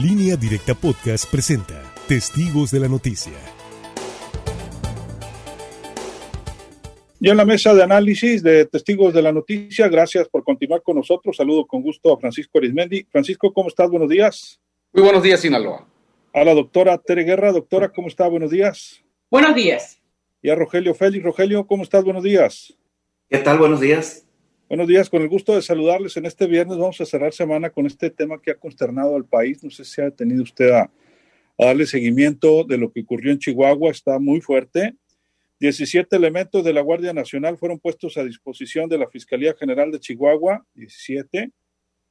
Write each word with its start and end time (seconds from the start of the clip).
Línea 0.00 0.36
Directa 0.36 0.76
Podcast 0.76 1.28
presenta 1.28 1.82
Testigos 2.06 2.70
de 2.70 2.78
la 2.78 2.86
Noticia. 2.86 3.32
Y 7.18 7.28
en 7.28 7.36
la 7.36 7.44
mesa 7.44 7.74
de 7.74 7.82
análisis 7.82 8.44
de 8.44 8.66
Testigos 8.66 9.12
de 9.12 9.22
la 9.22 9.32
Noticia, 9.32 9.88
gracias 9.88 10.28
por 10.28 10.44
continuar 10.44 10.84
con 10.84 10.94
nosotros. 10.94 11.36
Saludo 11.36 11.66
con 11.66 11.82
gusto 11.82 12.12
a 12.12 12.20
Francisco 12.20 12.58
Arismendi. 12.58 13.08
Francisco, 13.10 13.52
¿cómo 13.52 13.70
estás? 13.70 13.90
Buenos 13.90 14.08
días. 14.08 14.60
Muy 14.92 15.02
buenos 15.02 15.24
días, 15.24 15.40
Sinaloa. 15.40 15.84
A 16.32 16.44
la 16.44 16.54
doctora 16.54 16.96
Tere 16.98 17.24
Guerra. 17.24 17.50
Doctora, 17.50 17.88
¿cómo 17.88 18.06
está? 18.06 18.28
Buenos 18.28 18.52
días. 18.52 19.02
Buenos 19.28 19.56
días. 19.56 20.00
Y 20.42 20.50
a 20.50 20.54
Rogelio 20.54 20.94
Félix. 20.94 21.24
Rogelio, 21.24 21.66
¿cómo 21.66 21.82
estás? 21.82 22.04
Buenos 22.04 22.22
días. 22.22 22.72
¿Qué 23.28 23.38
tal? 23.38 23.58
Buenos 23.58 23.80
días. 23.80 24.27
Buenos 24.68 24.86
días, 24.86 25.08
con 25.08 25.22
el 25.22 25.30
gusto 25.30 25.54
de 25.54 25.62
saludarles 25.62 26.18
en 26.18 26.26
este 26.26 26.46
viernes. 26.46 26.76
Vamos 26.76 27.00
a 27.00 27.06
cerrar 27.06 27.32
semana 27.32 27.70
con 27.70 27.86
este 27.86 28.10
tema 28.10 28.38
que 28.38 28.50
ha 28.50 28.54
consternado 28.54 29.16
al 29.16 29.24
país. 29.24 29.64
No 29.64 29.70
sé 29.70 29.82
si 29.82 30.02
ha 30.02 30.10
tenido 30.10 30.42
usted 30.42 30.68
a, 30.72 30.90
darle 31.56 31.86
seguimiento 31.86 32.64
de 32.64 32.76
lo 32.76 32.92
que 32.92 33.00
ocurrió 33.00 33.32
en 33.32 33.38
Chihuahua. 33.38 33.90
Está 33.90 34.18
muy 34.18 34.42
fuerte. 34.42 34.94
17 35.58 36.14
elementos 36.14 36.62
de 36.62 36.74
la 36.74 36.82
Guardia 36.82 37.14
Nacional 37.14 37.56
fueron 37.56 37.78
puestos 37.78 38.18
a 38.18 38.24
disposición 38.24 38.90
de 38.90 38.98
la 38.98 39.08
Fiscalía 39.08 39.54
General 39.58 39.90
de 39.90 40.00
Chihuahua, 40.00 40.66
17, 40.74 41.50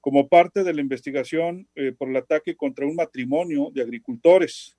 como 0.01 0.27
parte 0.27 0.63
de 0.63 0.73
la 0.73 0.81
investigación 0.81 1.67
eh, 1.75 1.91
por 1.95 2.09
el 2.09 2.15
ataque 2.15 2.55
contra 2.55 2.87
un 2.87 2.95
matrimonio 2.95 3.69
de 3.71 3.83
agricultores. 3.83 4.75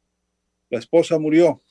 La 0.69 0.81
esposa 0.81 1.17
murió. 1.21 1.63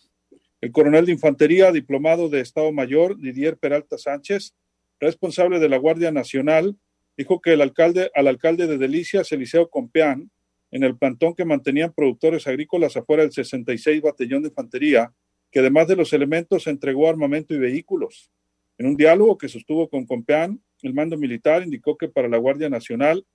El 0.61 0.71
coronel 0.71 1.05
de 1.05 1.11
infantería, 1.11 1.69
diplomado 1.73 2.30
de 2.30 2.39
Estado 2.39 2.71
Mayor, 2.71 3.17
Didier 3.19 3.58
Peralta 3.58 3.97
Sánchez, 3.97 4.55
responsable 4.99 5.59
de 5.59 5.69
la 5.69 5.77
Guardia 5.77 6.11
Nacional, 6.11 6.77
dijo 7.17 7.41
que 7.41 7.53
al 7.53 7.61
alcalde 7.61 8.67
de 8.67 8.77
Delicias, 8.77 9.31
Eliseo 9.31 9.69
Compeán, 9.69 10.31
en 10.71 10.83
el 10.83 10.97
plantón 10.97 11.33
que 11.33 11.45
mantenían 11.45 11.93
productores 11.93 12.45
agrícolas 12.47 12.97
afuera 12.97 13.23
del 13.23 13.31
66 13.31 14.02
Batallón 14.02 14.43
de 14.43 14.49
Infantería, 14.49 15.13
que 15.52 15.59
además 15.59 15.88
de 15.88 15.95
los 15.95 16.13
elementos 16.13 16.67
entregó 16.67 17.09
armamento 17.09 17.53
y 17.53 17.57
vehículos. 17.57 18.31
En 18.77 18.85
un 18.85 18.97
diálogo 18.97 19.38
que 19.38 19.47
sostuvo 19.47 19.89
con 19.89 20.05
Compeán, 20.05 20.61
el 20.83 20.94
mando 20.94 21.17
militar 21.17 21.63
indicó 21.63 21.97
que 21.97 22.09
para 22.09 22.27
la 22.27 22.38
Guardia 22.38 22.69
Nacional 22.69 23.25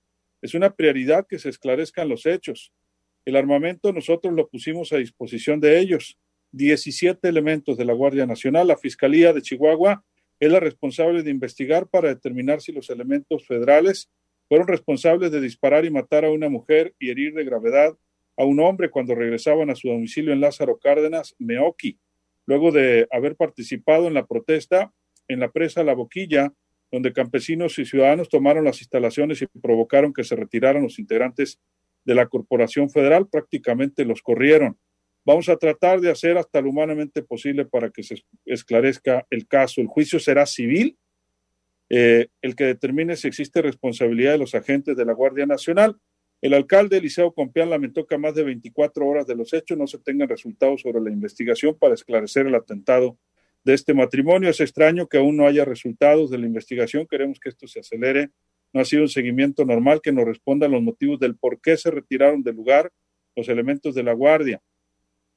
es 0.41 0.53
una 0.53 0.73
prioridad 0.73 1.25
que 1.27 1.39
se 1.39 1.49
esclarezcan 1.49 2.07
los 2.07 2.25
hechos. 2.25 2.71
El 3.25 3.35
armamento 3.35 3.91
nosotros 3.91 4.33
lo 4.33 4.47
pusimos 4.47 4.93
a 4.93 4.97
disposición 4.97 5.59
de 5.59 5.79
ellos. 5.79 6.17
17 6.51 7.27
elementos 7.27 7.77
de 7.77 7.85
la 7.85 7.93
Guardia 7.93 8.25
Nacional, 8.25 8.67
la 8.67 8.77
Fiscalía 8.77 9.33
de 9.33 9.41
Chihuahua 9.41 10.03
es 10.45 10.51
la 10.51 10.59
responsable 10.59 11.23
de 11.23 11.31
investigar 11.31 11.87
para 11.87 12.09
determinar 12.09 12.61
si 12.61 12.71
los 12.71 12.89
elementos 12.89 13.45
federales 13.45 14.09
fueron 14.47 14.67
responsables 14.67 15.31
de 15.31 15.41
disparar 15.41 15.85
y 15.85 15.91
matar 15.91 16.25
a 16.25 16.31
una 16.31 16.49
mujer 16.49 16.93
y 16.99 17.09
herir 17.09 17.33
de 17.33 17.43
gravedad 17.43 17.97
a 18.37 18.45
un 18.45 18.59
hombre 18.59 18.89
cuando 18.89 19.15
regresaban 19.15 19.69
a 19.69 19.75
su 19.75 19.87
domicilio 19.87 20.33
en 20.33 20.41
Lázaro 20.41 20.77
Cárdenas, 20.79 21.35
Meoki, 21.39 21.99
luego 22.45 22.71
de 22.71 23.07
haber 23.11 23.35
participado 23.35 24.07
en 24.07 24.15
la 24.15 24.25
protesta 24.25 24.91
en 25.27 25.39
la 25.39 25.51
presa 25.51 25.83
La 25.83 25.93
Boquilla, 25.93 26.53
donde 26.91 27.13
campesinos 27.13 27.79
y 27.79 27.85
ciudadanos 27.85 28.29
tomaron 28.29 28.65
las 28.65 28.81
instalaciones 28.81 29.41
y 29.41 29.47
provocaron 29.47 30.13
que 30.13 30.23
se 30.23 30.35
retiraran 30.35 30.83
los 30.83 30.99
integrantes 30.99 31.59
de 32.05 32.15
la 32.15 32.27
Corporación 32.27 32.89
Federal, 32.89 33.27
prácticamente 33.27 34.05
los 34.05 34.21
corrieron. 34.21 34.77
Vamos 35.25 35.47
a 35.47 35.55
tratar 35.55 36.01
de 36.01 36.11
hacer 36.11 36.37
hasta 36.37 36.61
lo 36.61 36.69
humanamente 36.69 37.23
posible 37.23 37.65
para 37.65 37.89
que 37.89 38.03
se 38.03 38.23
esclarezca 38.45 39.25
el 39.29 39.47
caso. 39.47 39.79
El 39.79 39.87
juicio 39.87 40.19
será 40.19 40.45
civil, 40.45 40.97
eh, 41.89 42.27
el 42.41 42.55
que 42.55 42.65
determine 42.65 43.15
si 43.15 43.27
existe 43.27 43.61
responsabilidad 43.61 44.33
de 44.33 44.37
los 44.39 44.53
agentes 44.53 44.97
de 44.97 45.05
la 45.05 45.13
Guardia 45.13 45.45
Nacional. 45.45 45.95
El 46.41 46.53
alcalde 46.53 46.97
Eliseo 46.97 47.31
Compián 47.31 47.69
lamentó 47.69 48.05
que 48.05 48.15
a 48.15 48.17
más 48.17 48.35
de 48.35 48.43
24 48.43 49.07
horas 49.07 49.25
de 49.25 49.35
los 49.35 49.53
hechos 49.53 49.77
no 49.77 49.87
se 49.87 49.99
tengan 49.99 50.27
resultados 50.27 50.81
sobre 50.81 50.99
la 50.99 51.09
investigación 51.09 51.77
para 51.79 51.93
esclarecer 51.93 52.47
el 52.47 52.55
atentado 52.55 53.17
de 53.63 53.73
este 53.73 53.93
matrimonio. 53.93 54.49
Es 54.49 54.59
extraño 54.59 55.07
que 55.07 55.19
aún 55.19 55.37
no 55.37 55.47
haya 55.47 55.63
resultados 55.63 56.29
de 56.29 56.37
la 56.37 56.45
investigación. 56.45 57.07
Queremos 57.07 57.39
que 57.39 57.47
esto 57.47 57.65
se 57.65 57.79
acelere. 57.79 58.31
No 58.73 58.81
ha 58.81 58.85
sido 58.85 59.03
un 59.03 59.07
seguimiento 59.07 59.63
normal 59.63 60.01
que 60.01 60.11
nos 60.11 60.25
respondan 60.25 60.71
los 60.71 60.81
motivos 60.81 61.17
del 61.17 61.37
por 61.37 61.61
qué 61.61 61.77
se 61.77 61.91
retiraron 61.91 62.43
del 62.43 62.57
lugar 62.57 62.91
los 63.37 63.47
elementos 63.47 63.95
de 63.95 64.03
la 64.03 64.11
Guardia. 64.11 64.61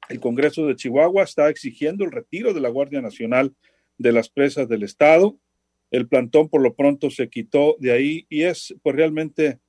El 0.09 0.19
Congreso 0.19 0.65
de 0.65 0.75
Chihuahua 0.75 1.23
está 1.23 1.49
exigiendo 1.49 2.05
el 2.05 2.11
retiro 2.11 2.53
de 2.53 2.61
la 2.61 2.69
Guardia 2.69 3.01
Nacional 3.01 3.53
de 3.97 4.11
las 4.11 4.29
presas 4.29 4.69
del 4.69 4.83
Estado. 4.83 5.37
El 5.91 6.07
plantón 6.07 6.49
por 6.49 6.61
lo 6.61 6.75
pronto 6.75 7.09
se 7.09 7.29
quitó 7.29 7.75
de 7.79 7.91
ahí 7.91 8.25
y 8.29 8.43
es 8.43 8.75
pues 8.83 8.95
realmente 8.95 9.59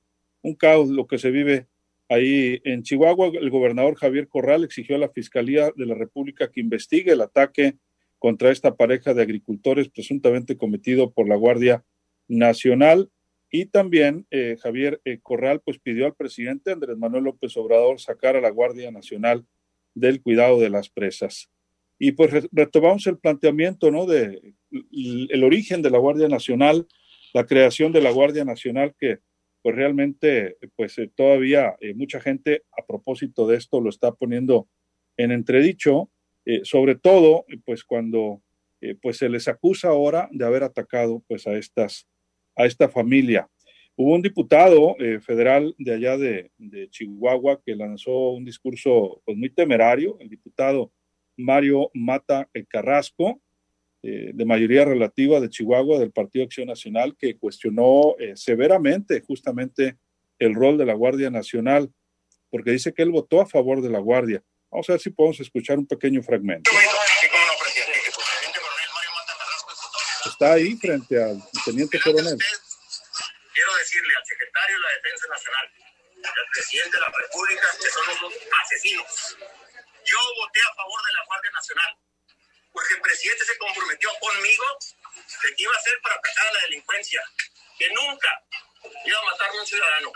un 0.41 0.55
caos 0.55 0.89
lo 0.89 1.07
que 1.07 1.17
se 1.17 1.31
vive 1.31 1.67
ahí 2.07 2.61
en 2.63 2.83
Chihuahua. 2.83 3.31
El 3.33 3.49
gobernador 3.49 3.95
Javier 3.95 4.27
Corral 4.27 4.63
exigió 4.63 4.95
a 4.95 4.99
la 4.99 5.09
Fiscalía 5.09 5.71
de 5.75 5.85
la 5.85 5.95
República 5.95 6.49
que 6.51 6.61
investigue 6.61 7.11
el 7.11 7.21
ataque 7.21 7.75
contra 8.17 8.51
esta 8.51 8.75
pareja 8.75 9.13
de 9.13 9.21
agricultores 9.21 9.89
presuntamente 9.89 10.57
cometido 10.57 11.11
por 11.11 11.27
la 11.27 11.35
Guardia 11.35 11.83
Nacional. 12.27 13.09
Y 13.51 13.65
también 13.65 14.27
eh, 14.29 14.57
Javier 14.61 15.01
eh, 15.05 15.19
Corral 15.21 15.61
pues 15.65 15.79
pidió 15.79 16.05
al 16.05 16.15
presidente 16.15 16.71
Andrés 16.71 16.97
Manuel 16.97 17.25
López 17.25 17.55
Obrador 17.57 17.99
sacar 17.99 18.35
a 18.35 18.41
la 18.41 18.51
Guardia 18.51 18.91
Nacional 18.91 19.45
del 19.93 20.21
cuidado 20.21 20.59
de 20.59 20.69
las 20.69 20.89
presas. 20.89 21.49
Y 21.97 22.13
pues 22.13 22.47
retomamos 22.51 23.05
el 23.07 23.17
planteamiento, 23.17 23.91
¿no? 23.91 24.05
De 24.05 24.55
el 24.71 25.43
origen 25.43 25.81
de 25.81 25.89
la 25.89 25.97
Guardia 25.97 26.27
Nacional, 26.27 26.87
la 27.33 27.45
creación 27.45 27.91
de 27.91 28.01
la 28.01 28.11
Guardia 28.11 28.45
Nacional 28.45 28.95
que 28.97 29.19
pues 29.61 29.75
realmente 29.75 30.57
pues 30.75 30.97
eh, 30.97 31.11
todavía 31.13 31.75
eh, 31.81 31.93
mucha 31.93 32.19
gente 32.21 32.63
a 32.77 32.85
propósito 32.85 33.47
de 33.47 33.57
esto 33.57 33.81
lo 33.81 33.89
está 33.89 34.13
poniendo 34.13 34.69
en 35.17 35.31
entredicho, 35.31 36.09
eh, 36.45 36.61
sobre 36.63 36.95
todo 36.95 37.45
pues 37.65 37.83
cuando 37.83 38.41
pues 39.01 39.17
se 39.17 39.27
les 39.27 39.49
acusa 39.49 39.89
ahora 39.89 40.29
de 40.31 40.45
haber 40.45 40.63
atacado 40.63 41.21
pues 41.27 41.45
a 41.47 41.57
estas 41.57 42.07
a 42.55 42.65
esta 42.65 42.87
familia. 42.87 43.49
Hubo 44.01 44.15
un 44.15 44.21
diputado 44.21 44.95
eh, 44.97 45.19
federal 45.19 45.75
de 45.77 45.93
allá 45.93 46.15
de, 46.15 46.49
Chihuahua 46.89 47.59
que 47.61 47.75
lanzó 47.75 48.29
un 48.29 48.45
discurso 48.45 49.21
pues, 49.25 49.37
muy 49.37 49.49
temerario, 49.49 50.15
el 50.21 50.29
diputado 50.29 50.93
Mario 51.35 51.91
Mata 51.93 52.47
Carrasco, 52.69 53.41
eh, 54.01 54.31
de 54.33 54.45
mayoría 54.45 54.85
relativa 54.85 55.41
de 55.41 55.49
Chihuahua, 55.49 55.99
del 55.99 56.13
Partido 56.13 56.45
Acción 56.45 56.67
Nacional, 56.67 57.17
que 57.17 57.37
cuestionó 57.37 58.15
eh, 58.19 58.37
severamente 58.37 59.21
justamente 59.27 59.97
el 60.39 60.55
rol 60.55 60.77
de 60.77 60.85
la 60.85 60.93
Guardia 60.93 61.29
Nacional, 61.29 61.91
porque 62.49 62.71
dice 62.71 62.93
que 62.93 63.01
él 63.01 63.11
votó 63.11 63.41
a 63.41 63.47
favor 63.47 63.81
de 63.81 63.89
la 63.89 63.99
Guardia. 63.99 64.41
Vamos 64.71 64.89
a 64.89 64.93
ver 64.93 65.01
si 65.01 65.09
podemos 65.09 65.41
escuchar 65.41 65.77
un 65.77 65.85
pequeño 65.85 66.23
fragmento. 66.23 66.71
Está 70.25 70.53
ahí 70.53 70.77
frente 70.77 71.21
al 71.21 71.43
teniente 71.65 71.99
coronel 71.99 72.37
quiero 73.59 73.75
decirle 73.75 74.13
al 74.15 74.25
secretario 74.25 74.75
de 74.77 74.83
la 74.83 74.91
Defensa 74.95 75.27
Nacional 75.27 75.65
y 75.75 76.23
al 76.23 76.33
presidente 76.69 76.97
de 76.97 77.01
la 77.01 77.11
República 77.17 77.67
que 77.81 77.89
son 77.89 78.09
unos 78.09 78.33
asesinos. 78.61 79.37
Yo 80.05 80.17
voté 80.37 80.59
a 80.61 80.75
favor 80.75 81.03
de 81.03 81.13
la 81.13 81.25
Guardia 81.25 81.51
Nacional 81.51 81.97
porque 82.71 82.93
el 82.93 83.01
presidente 83.01 83.45
se 83.45 83.57
comprometió 83.57 84.11
conmigo 84.19 84.65
de 85.41 85.55
que 85.55 85.63
iba 85.63 85.73
a 85.73 85.77
hacer 85.77 85.99
para 86.03 86.15
atacar 86.15 86.47
a 86.47 86.53
la 86.53 86.59
delincuencia, 86.61 87.23
que 87.79 87.89
nunca 87.89 88.43
iba 89.03 89.19
a 89.19 89.23
matar 89.23 89.49
a 89.49 89.53
un 89.53 89.65
ciudadano. 89.65 90.11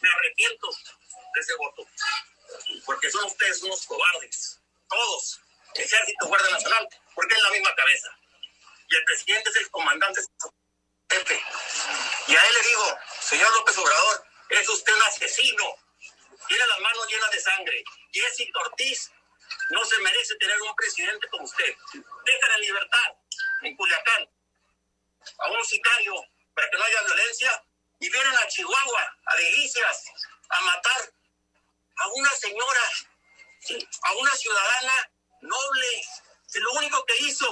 Me 0.00 0.08
arrepiento 0.08 0.68
de 1.34 1.40
ese 1.40 1.54
voto, 1.56 1.86
porque 2.86 3.10
son 3.10 3.24
ustedes 3.24 3.62
unos 3.62 3.84
cobardes, 3.84 4.58
todos, 4.88 5.40
Ejército, 5.74 6.28
Guardia 6.28 6.50
Nacional, 6.50 6.88
porque 7.14 7.34
es 7.34 7.42
la 7.42 7.50
misma 7.50 7.74
cabeza. 7.74 8.08
Y 8.88 8.96
el 8.96 9.04
presidente 9.04 9.50
es 9.50 9.56
el 9.56 9.70
comandante 9.70 10.20
y 12.26 12.34
a 12.34 12.40
él 12.40 12.54
le 12.54 12.68
digo, 12.68 12.98
señor 13.20 13.54
López 13.54 13.76
Obrador, 13.76 14.24
es 14.52 14.68
usted 14.68 14.94
un 14.94 15.02
asesino, 15.02 15.76
tiene 16.46 16.66
las 16.66 16.80
manos 16.80 17.08
llenas 17.08 17.30
de 17.30 17.40
sangre. 17.40 17.84
Y 18.12 18.20
ese 18.20 18.50
Ortiz 18.54 19.10
no 19.70 19.84
se 19.84 19.98
merece 19.98 20.36
tener 20.36 20.60
un 20.62 20.74
presidente 20.74 21.28
como 21.28 21.44
usted. 21.44 21.74
Dejan 21.92 22.52
en 22.56 22.60
libertad 22.60 23.16
en 23.62 23.76
Culiacán 23.76 24.28
a 25.38 25.50
un 25.50 25.64
sicario 25.64 26.14
para 26.54 26.68
que 26.70 26.76
no 26.76 26.84
haya 26.84 27.02
violencia 27.02 27.64
y 28.00 28.10
vienen 28.10 28.36
a 28.36 28.48
Chihuahua, 28.48 29.18
a 29.26 29.36
Delicias, 29.36 30.04
a 30.48 30.60
matar 30.62 31.12
a 31.96 32.08
una 32.08 32.30
señora, 32.30 32.90
a 34.02 34.12
una 34.14 34.30
ciudadana 34.32 35.10
noble. 35.40 36.02
Que 36.52 36.60
lo 36.60 36.72
único 36.72 37.02
que 37.06 37.16
hizo 37.20 37.50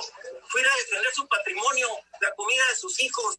fue 0.48 0.62
defender 0.62 1.14
su 1.14 1.26
patrimonio, 1.26 1.88
la 2.20 2.34
comida 2.34 2.66
de 2.68 2.76
sus 2.76 3.00
hijos 3.00 3.38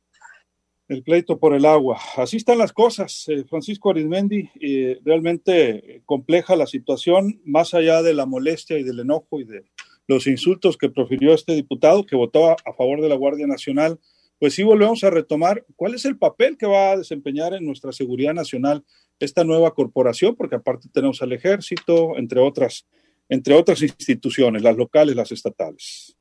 el 0.92 1.04
pleito 1.04 1.40
por 1.40 1.54
el 1.56 1.66
agua. 1.66 1.98
Así 2.18 2.36
están 2.36 2.58
las 2.58 2.74
cosas, 2.74 3.24
eh, 3.30 3.46
Francisco 3.50 3.90
Arizmendi. 3.90 4.50
Eh, 4.60 5.00
realmente 5.06 6.02
compleja 6.06 6.58
la 6.58 6.68
situación, 6.68 7.40
más 7.46 7.74
allá 7.74 8.02
de 8.02 8.14
la 8.14 8.26
molestia 8.26 8.78
y 8.78 8.84
del 8.84 9.00
enojo 9.00 9.40
y 9.40 9.46
de 9.46 9.64
los 10.08 10.28
insultos 10.28 10.78
que 10.78 10.90
profirió 10.90 11.34
este 11.34 11.56
diputado 11.56 12.06
que 12.06 12.18
votó 12.18 12.52
a, 12.52 12.58
favor 12.78 13.00
de 13.02 13.08
la 13.08 13.16
Guardia 13.16 13.48
Nacional. 13.48 14.00
Pues 14.38 14.54
sí 14.54 14.64
volvemos 14.64 15.02
a 15.06 15.10
retomar 15.10 15.66
cuál 15.78 15.96
es 15.96 16.04
el 16.04 16.18
papel 16.18 16.58
que 16.58 16.66
va 16.66 16.92
a 16.92 16.98
desempeñar 16.98 17.54
en 17.54 17.66
nuestra 17.66 17.94
seguridad 17.94 18.34
nacional. 18.34 18.84
esta 19.18 19.46
nueva 19.46 19.74
corporación, 19.74 20.36
porque 20.36 20.56
aparte 20.56 20.90
tenemos 20.92 21.22
al 21.22 21.32
ejército, 21.32 22.18
entre 22.18 22.42
otras, 22.42 22.88
entre 23.30 23.54
otras 23.54 23.82
instituciones, 23.82 24.62
las 24.62 24.76
locales, 24.76 25.16
las 25.16 25.32
estatales. 25.32 26.18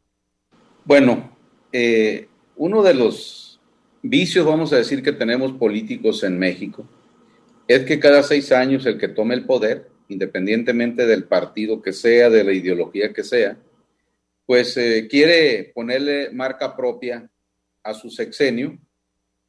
Bueno, 0.84 1.36
eh, 1.72 2.28
uno 2.56 2.82
de 2.82 2.94
los 2.94 3.49
vicios, 4.02 4.46
vamos 4.46 4.72
a 4.72 4.76
decir, 4.76 5.02
que 5.02 5.12
tenemos 5.12 5.52
políticos 5.52 6.22
en 6.24 6.38
México, 6.38 6.86
es 7.68 7.84
que 7.84 8.00
cada 8.00 8.22
seis 8.22 8.52
años 8.52 8.86
el 8.86 8.98
que 8.98 9.08
tome 9.08 9.34
el 9.34 9.46
poder, 9.46 9.88
independientemente 10.08 11.06
del 11.06 11.24
partido 11.24 11.80
que 11.80 11.92
sea, 11.92 12.28
de 12.30 12.44
la 12.44 12.52
ideología 12.52 13.12
que 13.12 13.22
sea, 13.22 13.56
pues 14.46 14.76
eh, 14.76 15.06
quiere 15.08 15.70
ponerle 15.74 16.30
marca 16.32 16.76
propia 16.76 17.30
a 17.84 17.94
su 17.94 18.10
sexenio 18.10 18.78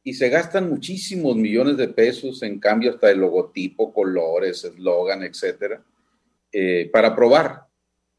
y 0.04 0.14
se 0.14 0.28
gastan 0.28 0.68
muchísimos 0.68 1.36
millones 1.36 1.76
de 1.76 1.88
pesos 1.88 2.42
en 2.42 2.58
cambio 2.58 2.92
hasta 2.92 3.10
el 3.10 3.18
logotipo, 3.18 3.92
colores, 3.92 4.64
eslogan, 4.64 5.22
etcétera, 5.22 5.84
eh, 6.52 6.88
para 6.92 7.14
probar. 7.14 7.66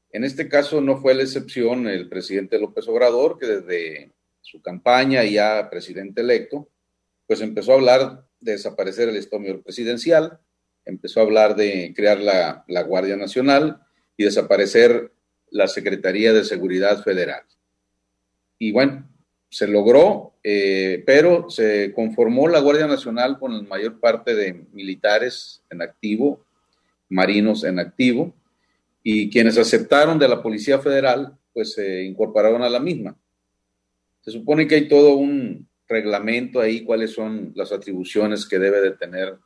En 0.10 0.24
este 0.24 0.48
caso 0.48 0.80
no 0.80 0.98
fue 0.98 1.14
la 1.14 1.24
excepción 1.24 1.88
el 1.88 2.08
presidente 2.08 2.60
López 2.60 2.88
Obrador, 2.88 3.38
que 3.38 3.48
desde 3.48 4.12
su 4.44 4.62
campaña 4.62 5.24
ya 5.24 5.70
presidente 5.72 6.22
electo, 6.22 6.70
pues 7.26 7.42
empezó 7.42 7.72
a 7.72 7.76
hablar 7.76 8.26
de 8.40 8.52
desaparecer 8.52 9.10
el 9.10 9.16
Estado 9.16 9.62
presidencial, 9.64 10.40
empezó 10.86 11.20
a 11.20 11.24
hablar 11.24 11.56
de 11.56 11.94
crear 11.96 12.20
la, 12.20 12.64
la 12.68 12.84
Guardia 12.84 13.16
Nacional 13.16 13.82
y 14.18 14.26
desaparecer 14.26 15.12
la 15.50 15.68
Secretaría 15.68 16.34
de 16.34 16.44
Seguridad 16.44 17.04
Federal. 17.04 17.44
Y 18.60 18.72
bueno, 18.72 19.08
se 19.50 19.68
logró, 19.68 20.34
eh, 20.44 21.04
pero 21.06 21.50
se 21.50 21.94
conformó 21.94 22.48
la 22.48 22.60
Guardia 22.60 22.88
Nacional 22.88 23.38
con 23.40 23.56
la 23.56 23.64
mayor 23.64 24.00
parte 24.00 24.36
de 24.36 24.66
militares 24.74 25.62
en 25.70 25.82
activo, 25.82 26.44
marinos 27.10 27.64
en 27.64 27.80
activo, 27.80 28.34
y 29.04 29.30
quienes 29.30 29.58
aceptaron 29.58 30.18
de 30.18 30.28
la 30.28 30.42
Policía 30.42 30.80
Federal, 30.80 31.38
pues 31.54 31.74
se 31.74 32.04
incorporaron 32.04 32.64
a 32.64 32.70
la 32.70 32.80
misma. 32.80 33.16
Se 34.24 34.32
supone 34.32 34.68
que 34.68 34.76
hay 34.76 34.88
todo 34.88 35.16
un 35.16 35.68
reglamento 35.88 36.62
ahí, 36.62 36.84
cuáles 36.84 37.12
son 37.12 37.52
las 37.56 37.74
atribuciones 37.74 38.48
que 38.48 38.58
debe 38.58 38.80
de 38.80 38.92
tener 38.92 39.38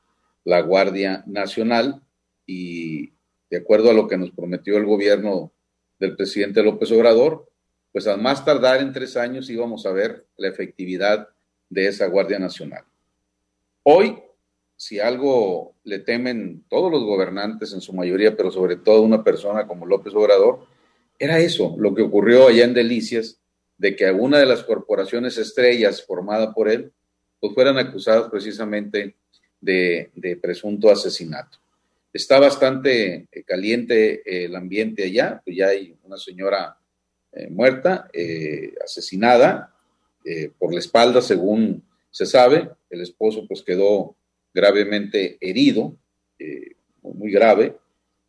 la 0.45 0.62
Guardia 0.62 1.24
Nacional, 1.25 2.01
y 2.45 3.09
de 3.50 3.57
acuerdo 3.57 3.89
a 3.89 3.94
lo 3.94 4.07
que 4.07 4.18
nos 4.18 4.31
prometió 4.31 4.77
el 4.77 4.85
gobierno 4.85 5.51
del 6.00 6.15
presidente 6.15 6.62
López 6.62 6.91
Obrador, 6.91 7.50
pues 7.91 8.06
al 8.07 8.21
más 8.21 8.45
tardar 8.45 8.79
en 8.79 8.94
tres 8.94 9.18
años 9.18 9.50
íbamos 9.50 9.85
a 9.85 9.91
ver 9.91 10.27
la 10.38 10.47
efectividad 10.47 11.29
de 11.69 11.88
esa 11.88 12.06
Guardia 12.06 12.38
Nacional. 12.38 12.83
Hoy, 13.81 14.19
si 14.75 15.00
algo 15.00 15.75
le 15.83 16.00
temen 16.00 16.63
todos 16.69 16.91
los 16.91 17.03
gobernantes 17.03 17.74
en 17.74 17.81
su 17.81 17.94
mayoría, 17.94 18.38
pero 18.38 18.51
sobre 18.51 18.75
todo 18.75 19.01
una 19.01 19.24
persona 19.24 19.65
como 19.65 19.88
López 19.88 20.13
Obrador, 20.13 20.68
era 21.18 21.39
eso, 21.39 21.75
lo 21.79 21.95
que 21.95 22.03
ocurrió 22.03 22.47
allá 22.47 22.63
en 22.63 22.75
Delicias, 22.75 23.41
de 23.77 23.95
que 23.95 24.06
alguna 24.06 24.39
de 24.39 24.45
las 24.45 24.63
corporaciones 24.63 25.38
estrellas 25.38 26.03
formada 26.03 26.53
por 26.53 26.69
él, 26.69 26.91
pues 27.39 27.53
fueran 27.53 27.77
acusadas 27.77 28.29
precisamente 28.29 29.15
de, 29.62 30.12
de 30.15 30.35
presunto 30.38 30.89
asesinato. 30.89 31.59
Está 32.18 32.39
bastante 32.39 33.27
eh, 33.31 33.44
caliente 33.44 34.21
eh, 34.25 34.45
el 34.45 34.56
ambiente 34.56 35.03
allá, 35.03 35.39
pues 35.44 35.56
ya 35.56 35.68
hay 35.68 35.95
una 36.03 36.18
señora 36.18 36.75
eh, 37.31 37.47
muerta, 37.50 38.09
asesinada 38.83 39.74
por 40.57 40.74
la 40.74 40.79
espalda, 40.79 41.21
según 41.21 41.83
se 42.12 42.25
sabe. 42.25 42.69
El 42.89 43.01
esposo 43.01 43.45
pues 43.47 43.62
quedó 43.62 44.15
gravemente 44.53 45.38
herido, 45.39 45.95
muy 47.01 47.31
grave, 47.31 47.77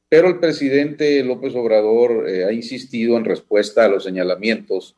pero 0.08 0.28
el 0.28 0.38
presidente 0.38 1.24
López 1.24 1.56
Obrador 1.56 2.28
ha 2.28 2.52
insistido 2.52 3.16
en 3.16 3.24
respuesta 3.24 3.84
a 3.84 3.88
los 3.88 4.04
señalamientos 4.04 4.94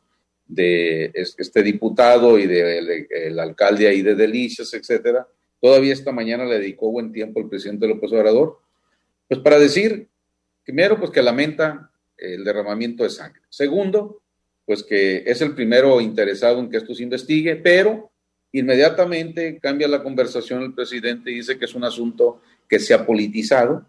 de 0.53 1.11
este 1.15 1.63
diputado 1.63 2.37
y 2.37 2.45
del 2.45 3.39
alcalde 3.39 3.87
ahí 3.87 4.01
de 4.01 4.15
Delicias, 4.15 4.73
etcétera. 4.73 5.27
Todavía 5.59 5.93
esta 5.93 6.11
mañana 6.11 6.45
le 6.45 6.59
dedicó 6.59 6.91
buen 6.91 7.11
tiempo 7.11 7.39
el 7.39 7.49
presidente 7.49 7.87
López 7.87 8.11
Obrador 8.11 8.59
pues 9.31 9.39
para 9.39 9.57
decir, 9.57 10.09
primero, 10.65 10.99
pues 10.99 11.09
que 11.09 11.21
lamenta 11.21 11.89
el 12.17 12.43
derramamiento 12.43 13.05
de 13.05 13.09
sangre. 13.09 13.39
Segundo, 13.47 14.21
pues 14.65 14.83
que 14.83 15.23
es 15.25 15.41
el 15.41 15.55
primero 15.55 16.01
interesado 16.01 16.59
en 16.59 16.69
que 16.69 16.75
esto 16.75 16.93
se 16.93 17.03
investigue, 17.03 17.55
pero 17.55 18.11
inmediatamente 18.51 19.57
cambia 19.61 19.87
la 19.87 20.03
conversación 20.03 20.63
el 20.63 20.73
presidente 20.73 21.31
y 21.31 21.35
dice 21.35 21.57
que 21.57 21.63
es 21.63 21.73
un 21.75 21.85
asunto 21.85 22.41
que 22.67 22.77
se 22.77 22.93
ha 22.93 23.05
politizado, 23.05 23.85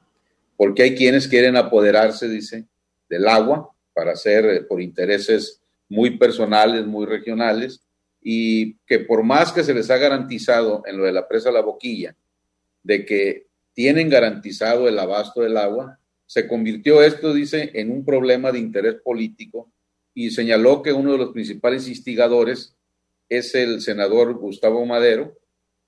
porque 0.56 0.84
hay 0.84 0.94
quienes 0.94 1.26
quieren 1.26 1.56
apoderarse, 1.56 2.28
dice, 2.28 2.66
del 3.08 3.26
agua 3.26 3.68
para 3.92 4.12
hacer 4.12 4.44
eh, 4.44 4.60
por 4.60 4.80
intereses 4.80 5.60
muy 5.92 6.16
personales, 6.16 6.86
muy 6.86 7.04
regionales, 7.04 7.82
y 8.22 8.74
que 8.86 9.00
por 9.00 9.22
más 9.22 9.52
que 9.52 9.62
se 9.62 9.74
les 9.74 9.90
ha 9.90 9.98
garantizado 9.98 10.82
en 10.86 10.96
lo 10.96 11.04
de 11.04 11.12
la 11.12 11.28
presa 11.28 11.52
La 11.52 11.60
Boquilla, 11.60 12.16
de 12.82 13.04
que 13.04 13.46
tienen 13.74 14.08
garantizado 14.08 14.88
el 14.88 14.98
abasto 14.98 15.42
del 15.42 15.56
agua. 15.56 15.98
Se 16.26 16.48
convirtió 16.48 17.02
esto, 17.02 17.34
dice, 17.34 17.70
en 17.74 17.90
un 17.90 18.04
problema 18.04 18.52
de 18.52 18.58
interés 18.58 18.96
político 19.02 19.70
y 20.14 20.30
señaló 20.30 20.82
que 20.82 20.92
uno 20.92 21.12
de 21.12 21.18
los 21.18 21.32
principales 21.32 21.88
instigadores 21.88 22.74
es 23.28 23.54
el 23.54 23.82
senador 23.82 24.34
Gustavo 24.34 24.84
Madero, 24.86 25.38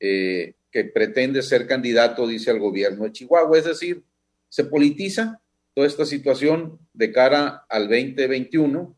eh, 0.00 0.54
que 0.70 0.84
pretende 0.84 1.42
ser 1.42 1.66
candidato, 1.66 2.26
dice, 2.26 2.50
al 2.50 2.58
gobierno 2.58 3.04
de 3.04 3.12
Chihuahua. 3.12 3.58
Es 3.58 3.64
decir, 3.64 4.02
se 4.50 4.64
politiza 4.64 5.40
toda 5.74 5.86
esta 5.86 6.04
situación 6.04 6.78
de 6.92 7.12
cara 7.12 7.64
al 7.68 7.88
2021, 7.88 8.96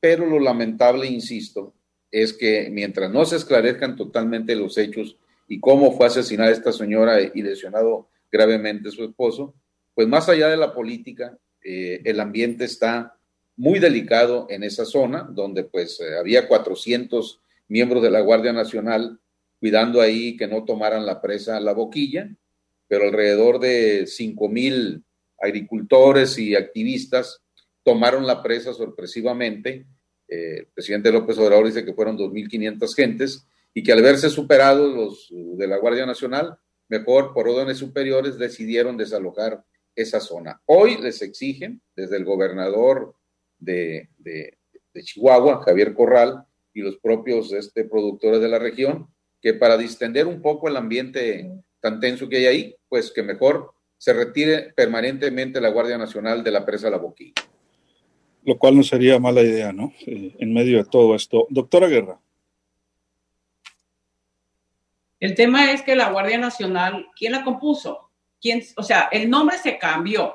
pero 0.00 0.26
lo 0.26 0.38
lamentable, 0.38 1.06
insisto, 1.06 1.74
es 2.10 2.32
que 2.32 2.68
mientras 2.70 3.10
no 3.10 3.24
se 3.24 3.36
esclarezcan 3.36 3.96
totalmente 3.96 4.54
los 4.54 4.78
hechos 4.78 5.16
y 5.46 5.60
cómo 5.60 5.92
fue 5.96 6.06
asesinada 6.06 6.50
esta 6.50 6.72
señora 6.72 7.20
y 7.22 7.42
lesionado 7.42 8.08
gravemente 8.30 8.90
su 8.90 9.04
esposo, 9.04 9.54
pues 9.94 10.06
más 10.06 10.28
allá 10.28 10.48
de 10.48 10.56
la 10.56 10.72
política, 10.74 11.36
eh, 11.62 12.00
el 12.04 12.20
ambiente 12.20 12.64
está 12.64 13.16
muy 13.56 13.78
delicado 13.80 14.46
en 14.48 14.62
esa 14.62 14.84
zona, 14.84 15.22
donde 15.22 15.64
pues 15.64 16.00
eh, 16.00 16.16
había 16.18 16.46
400 16.46 17.40
miembros 17.68 18.02
de 18.02 18.10
la 18.10 18.20
Guardia 18.20 18.52
Nacional 18.52 19.18
cuidando 19.58 20.00
ahí 20.00 20.36
que 20.36 20.46
no 20.46 20.64
tomaran 20.64 21.04
la 21.04 21.20
presa 21.20 21.56
a 21.56 21.60
la 21.60 21.72
boquilla, 21.72 22.30
pero 22.86 23.04
alrededor 23.04 23.58
de 23.58 24.06
5 24.06 24.48
mil 24.48 25.02
agricultores 25.40 26.38
y 26.38 26.54
activistas 26.54 27.42
tomaron 27.88 28.26
la 28.26 28.42
presa 28.42 28.74
sorpresivamente. 28.74 29.86
Eh, 30.28 30.58
el 30.58 30.66
presidente 30.66 31.10
López 31.10 31.38
Obrador 31.38 31.64
dice 31.64 31.86
que 31.86 31.94
fueron 31.94 32.18
2.500 32.18 32.94
gentes 32.94 33.46
y 33.72 33.82
que 33.82 33.92
al 33.92 34.02
verse 34.02 34.28
superados 34.28 34.94
los 34.94 35.28
de 35.30 35.66
la 35.66 35.78
Guardia 35.78 36.04
Nacional, 36.04 36.58
mejor 36.90 37.32
por 37.32 37.48
órdenes 37.48 37.78
superiores 37.78 38.36
decidieron 38.36 38.98
desalojar 38.98 39.64
esa 39.96 40.20
zona. 40.20 40.60
Hoy 40.66 40.98
les 41.00 41.22
exigen 41.22 41.80
desde 41.96 42.18
el 42.18 42.26
gobernador 42.26 43.14
de, 43.58 44.10
Chihuahua, 45.02 45.62
Javier 45.64 45.94
Corral, 45.94 46.44
y 46.74 46.82
los 46.82 46.98
propios 46.98 47.54
este, 47.54 47.84
productores 47.84 48.42
de 48.42 48.48
la 48.48 48.58
región, 48.58 49.08
que 49.40 49.54
para 49.54 49.78
distender 49.78 50.26
un 50.26 50.42
poco 50.42 50.68
el 50.68 50.76
ambiente 50.76 51.50
tan 51.80 52.00
tenso 52.00 52.28
que 52.28 52.36
hay 52.36 52.46
ahí, 52.46 52.76
pues 52.86 53.10
que 53.10 53.22
mejor 53.22 53.72
se 53.96 54.12
retire 54.12 54.74
permanentemente 54.76 55.58
la 55.58 55.70
Guardia 55.70 55.96
Nacional 55.96 56.44
de 56.44 56.50
la 56.50 56.66
presa 56.66 56.90
La 56.90 56.98
Boquilla. 56.98 57.32
Lo 58.48 58.56
cual 58.56 58.78
no 58.78 58.82
sería 58.82 59.18
mala 59.18 59.42
idea, 59.42 59.74
¿no? 59.74 59.92
Eh, 60.06 60.34
en 60.38 60.54
medio 60.54 60.78
de 60.78 60.88
todo 60.88 61.14
esto. 61.14 61.46
Doctora 61.50 61.86
Guerra. 61.86 62.18
El 65.20 65.34
tema 65.34 65.70
es 65.70 65.82
que 65.82 65.94
la 65.94 66.10
Guardia 66.10 66.38
Nacional, 66.38 67.08
¿quién 67.14 67.32
la 67.32 67.44
compuso? 67.44 68.08
¿Quién, 68.40 68.62
o 68.78 68.82
sea, 68.82 69.10
el 69.12 69.28
nombre 69.28 69.58
se 69.58 69.76
cambió, 69.76 70.34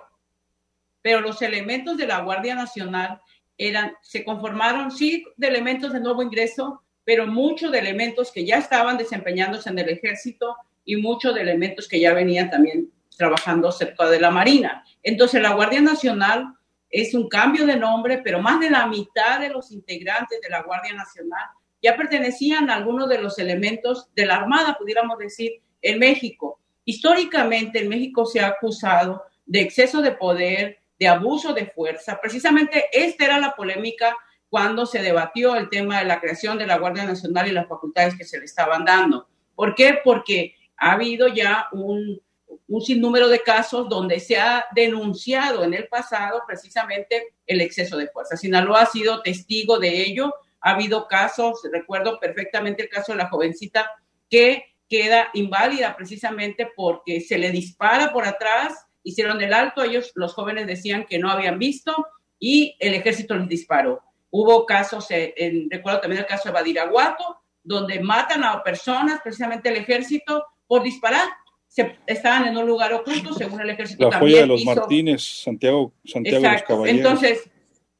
pero 1.01 1.21
los 1.21 1.41
elementos 1.41 1.97
de 1.97 2.05
la 2.05 2.21
Guardia 2.21 2.53
Nacional 2.53 3.19
eran, 3.57 3.95
se 4.03 4.23
conformaron, 4.23 4.91
sí, 4.91 5.25
de 5.35 5.47
elementos 5.47 5.91
de 5.91 5.99
nuevo 5.99 6.21
ingreso, 6.21 6.83
pero 7.03 7.25
muchos 7.25 7.71
de 7.71 7.79
elementos 7.79 8.31
que 8.31 8.45
ya 8.45 8.59
estaban 8.59 8.95
desempeñándose 8.95 9.71
en 9.71 9.79
el 9.79 9.89
ejército 9.89 10.55
y 10.85 10.97
muchos 10.97 11.33
de 11.33 11.41
elementos 11.41 11.87
que 11.87 11.99
ya 11.99 12.13
venían 12.13 12.51
también 12.51 12.91
trabajando 13.17 13.71
cerca 13.71 14.07
de 14.07 14.19
la 14.19 14.29
Marina. 14.29 14.85
Entonces, 15.01 15.41
la 15.41 15.55
Guardia 15.55 15.81
Nacional 15.81 16.53
es 16.93 17.15
un 17.15 17.27
cambio 17.27 17.65
de 17.65 17.75
nombre, 17.75 18.19
pero 18.19 18.39
más 18.39 18.59
de 18.59 18.69
la 18.69 18.85
mitad 18.85 19.39
de 19.39 19.49
los 19.49 19.71
integrantes 19.71 20.39
de 20.39 20.49
la 20.49 20.61
Guardia 20.61 20.93
Nacional 20.93 21.47
ya 21.81 21.97
pertenecían 21.97 22.69
a 22.69 22.75
algunos 22.75 23.09
de 23.09 23.19
los 23.19 23.39
elementos 23.39 24.13
de 24.15 24.27
la 24.27 24.35
Armada, 24.35 24.77
pudiéramos 24.77 25.17
decir, 25.17 25.53
en 25.81 25.97
México. 25.97 26.59
Históricamente 26.85 27.79
en 27.79 27.89
México 27.89 28.27
se 28.27 28.39
ha 28.39 28.47
acusado 28.47 29.23
de 29.45 29.61
exceso 29.61 30.03
de 30.03 30.11
poder, 30.11 30.77
de 30.99 31.07
abuso 31.07 31.53
de 31.53 31.65
fuerza. 31.65 32.19
Precisamente 32.21 32.85
esta 32.93 33.25
era 33.25 33.39
la 33.39 33.55
polémica 33.55 34.15
cuando 34.47 34.85
se 34.85 35.01
debatió 35.01 35.55
el 35.55 35.69
tema 35.69 35.97
de 35.97 36.05
la 36.05 36.21
creación 36.21 36.59
de 36.59 36.67
la 36.67 36.77
Guardia 36.77 37.05
Nacional 37.05 37.47
y 37.47 37.53
las 37.53 37.67
facultades 37.67 38.15
que 38.15 38.23
se 38.23 38.37
le 38.37 38.45
estaban 38.45 38.85
dando. 38.85 39.27
¿Por 39.55 39.73
qué? 39.73 39.99
Porque 40.03 40.55
ha 40.77 40.91
habido 40.91 41.27
ya 41.27 41.67
un, 41.71 42.21
un 42.67 42.81
sinnúmero 42.81 43.27
de 43.27 43.41
casos 43.41 43.89
donde 43.89 44.19
se 44.19 44.37
ha 44.37 44.65
denunciado 44.73 45.63
en 45.63 45.73
el 45.73 45.87
pasado 45.87 46.43
precisamente 46.47 47.33
el 47.45 47.61
exceso 47.61 47.97
de 47.97 48.07
fuerza. 48.07 48.37
Sinaloa 48.37 48.81
ha 48.81 48.85
sido 48.85 49.21
testigo 49.21 49.79
de 49.79 50.01
ello. 50.01 50.33
Ha 50.61 50.71
habido 50.71 51.07
casos, 51.07 51.61
recuerdo 51.71 52.19
perfectamente 52.19 52.83
el 52.83 52.89
caso 52.89 53.11
de 53.11 53.17
la 53.17 53.29
jovencita 53.29 53.91
que 54.29 54.63
queda 54.87 55.29
inválida 55.33 55.95
precisamente 55.95 56.69
porque 56.75 57.19
se 57.19 57.37
le 57.37 57.51
dispara 57.51 58.13
por 58.13 58.25
atrás, 58.25 58.85
hicieron 59.03 59.41
el 59.41 59.53
alto, 59.53 59.83
ellos, 59.83 60.11
los 60.15 60.33
jóvenes 60.33 60.67
decían 60.67 61.05
que 61.05 61.19
no 61.19 61.29
habían 61.29 61.59
visto 61.59 62.07
y 62.39 62.75
el 62.79 62.93
ejército 62.93 63.35
les 63.35 63.47
disparó. 63.47 64.01
Hubo 64.29 64.65
casos, 64.65 65.05
eh, 65.09 65.67
recuerdo 65.69 66.01
también 66.01 66.21
el 66.21 66.27
caso 66.27 66.49
de 66.49 66.53
Badiraguato, 66.53 67.41
donde 67.63 67.99
matan 67.99 68.43
a 68.43 68.63
personas, 68.63 69.21
precisamente 69.21 69.69
el 69.69 69.77
ejército, 69.77 70.45
por 70.67 70.83
disparar. 70.83 71.27
Se, 71.73 71.97
estaban 72.05 72.45
en 72.45 72.55
un 72.55 72.67
lugar 72.67 72.93
oculto, 72.93 73.33
según 73.33 73.59
el 73.61 73.71
ejército. 73.71 74.07
La 74.07 74.19
joya 74.19 74.41
de 74.41 74.45
los 74.45 74.63
Martínez, 74.63 75.23
Santiago, 75.23 75.91
Santiago 76.05 76.43
de 76.43 76.51
los 76.51 76.61
Caballeros. 76.61 76.97
Entonces, 76.97 77.49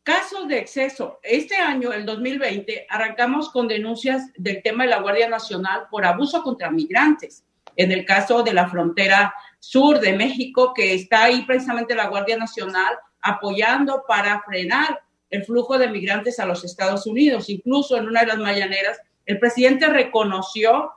casos 0.04 0.48
de 0.48 0.60
exceso. 0.60 1.20
Este 1.24 1.56
año, 1.56 1.92
el 1.92 2.06
2020, 2.06 2.86
arrancamos 2.88 3.50
con 3.50 3.68
denuncias 3.68 4.32
del 4.38 4.62
tema 4.62 4.84
de 4.84 4.92
la 4.92 5.02
Guardia 5.02 5.28
Nacional 5.28 5.88
por 5.90 6.06
abuso 6.06 6.44
contra 6.44 6.70
migrantes. 6.70 7.46
En 7.76 7.92
el 7.92 8.06
caso 8.06 8.44
de 8.44 8.54
la 8.54 8.70
frontera 8.70 9.34
sur 9.60 10.00
de 10.00 10.14
México, 10.14 10.72
que 10.76 10.94
está 10.94 11.24
ahí 11.24 11.42
precisamente 11.42 11.96
la 11.96 12.10
Guardia 12.10 12.38
Nacional 12.38 12.96
apoyando 13.22 14.04
para 14.08 14.44
frenar 14.44 15.02
el 15.32 15.44
flujo 15.46 15.80
de 15.80 15.90
migrantes 15.90 16.40
a 16.40 16.46
los 16.46 16.64
Estados 16.64 17.08
Unidos. 17.08 17.50
Incluso 17.50 17.98
en 17.98 18.08
una 18.08 18.20
de 18.20 18.28
las 18.28 18.38
mañaneras, 18.38 19.00
el 19.26 19.40
presidente 19.40 19.88
reconoció 19.88 20.92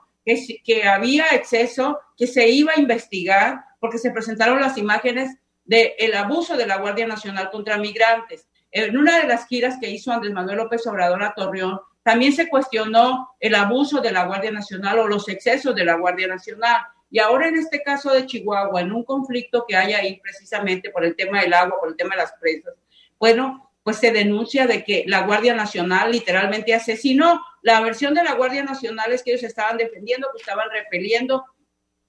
que, 0.63 0.83
había 0.83 1.27
exceso, 1.29 1.99
que 2.17 2.27
se 2.27 2.49
iba 2.49 2.73
a 2.75 2.79
investigar, 2.79 3.63
porque 3.79 3.97
se 3.97 4.11
presentaron 4.11 4.59
las 4.59 4.77
imágenes 4.77 5.37
del 5.63 6.13
abuso 6.15 6.57
de 6.57 6.67
la 6.67 6.77
Guardia 6.77 7.07
Nacional 7.07 7.49
contra 7.49 7.77
migrantes. 7.77 8.47
En 8.71 8.97
una 8.97 9.19
de 9.19 9.27
las 9.27 9.47
giras 9.47 9.77
que 9.79 9.89
hizo 9.89 10.11
Andrés 10.11 10.33
Manuel 10.33 10.57
López 10.57 10.85
Obrador 10.87 11.23
a 11.23 11.33
Torreón, 11.33 11.79
también 12.03 12.33
se 12.33 12.49
cuestionó 12.49 13.29
el 13.39 13.55
abuso 13.55 14.01
de 14.01 14.11
la 14.11 14.25
Guardia 14.25 14.51
Nacional 14.51 14.99
o 14.99 15.07
los 15.07 15.27
excesos 15.29 15.75
de 15.75 15.85
la 15.85 15.95
Guardia 15.95 16.27
Nacional. 16.27 16.81
Y 17.09 17.19
ahora 17.19 17.47
en 17.47 17.57
este 17.57 17.81
caso 17.81 18.13
de 18.13 18.25
Chihuahua, 18.25 18.81
en 18.81 18.91
un 18.91 19.03
conflicto 19.03 19.65
que 19.67 19.75
hay 19.75 19.93
ahí 19.93 20.19
precisamente 20.21 20.89
por 20.89 21.05
el 21.05 21.15
tema 21.15 21.41
del 21.41 21.53
agua, 21.53 21.79
por 21.79 21.89
el 21.89 21.95
tema 21.95 22.15
de 22.15 22.21
las 22.21 22.33
presas, 22.33 22.73
bueno, 23.19 23.71
pues 23.83 23.97
se 23.97 24.11
denuncia 24.11 24.67
de 24.67 24.83
que 24.83 25.05
la 25.07 25.21
Guardia 25.21 25.55
Nacional 25.55 26.11
literalmente 26.11 26.73
asesinó. 26.73 27.41
La 27.67 27.81
versión 27.81 28.13
de 28.13 28.23
la 28.23 28.35
Guardia 28.35 28.63
Nacional 28.63 29.11
es 29.11 29.21
que 29.21 29.31
ellos 29.31 29.43
estaban 29.43 29.75
defendiendo, 29.75 30.29
que 30.31 30.39
estaban 30.39 30.69
repeliendo 30.71 31.43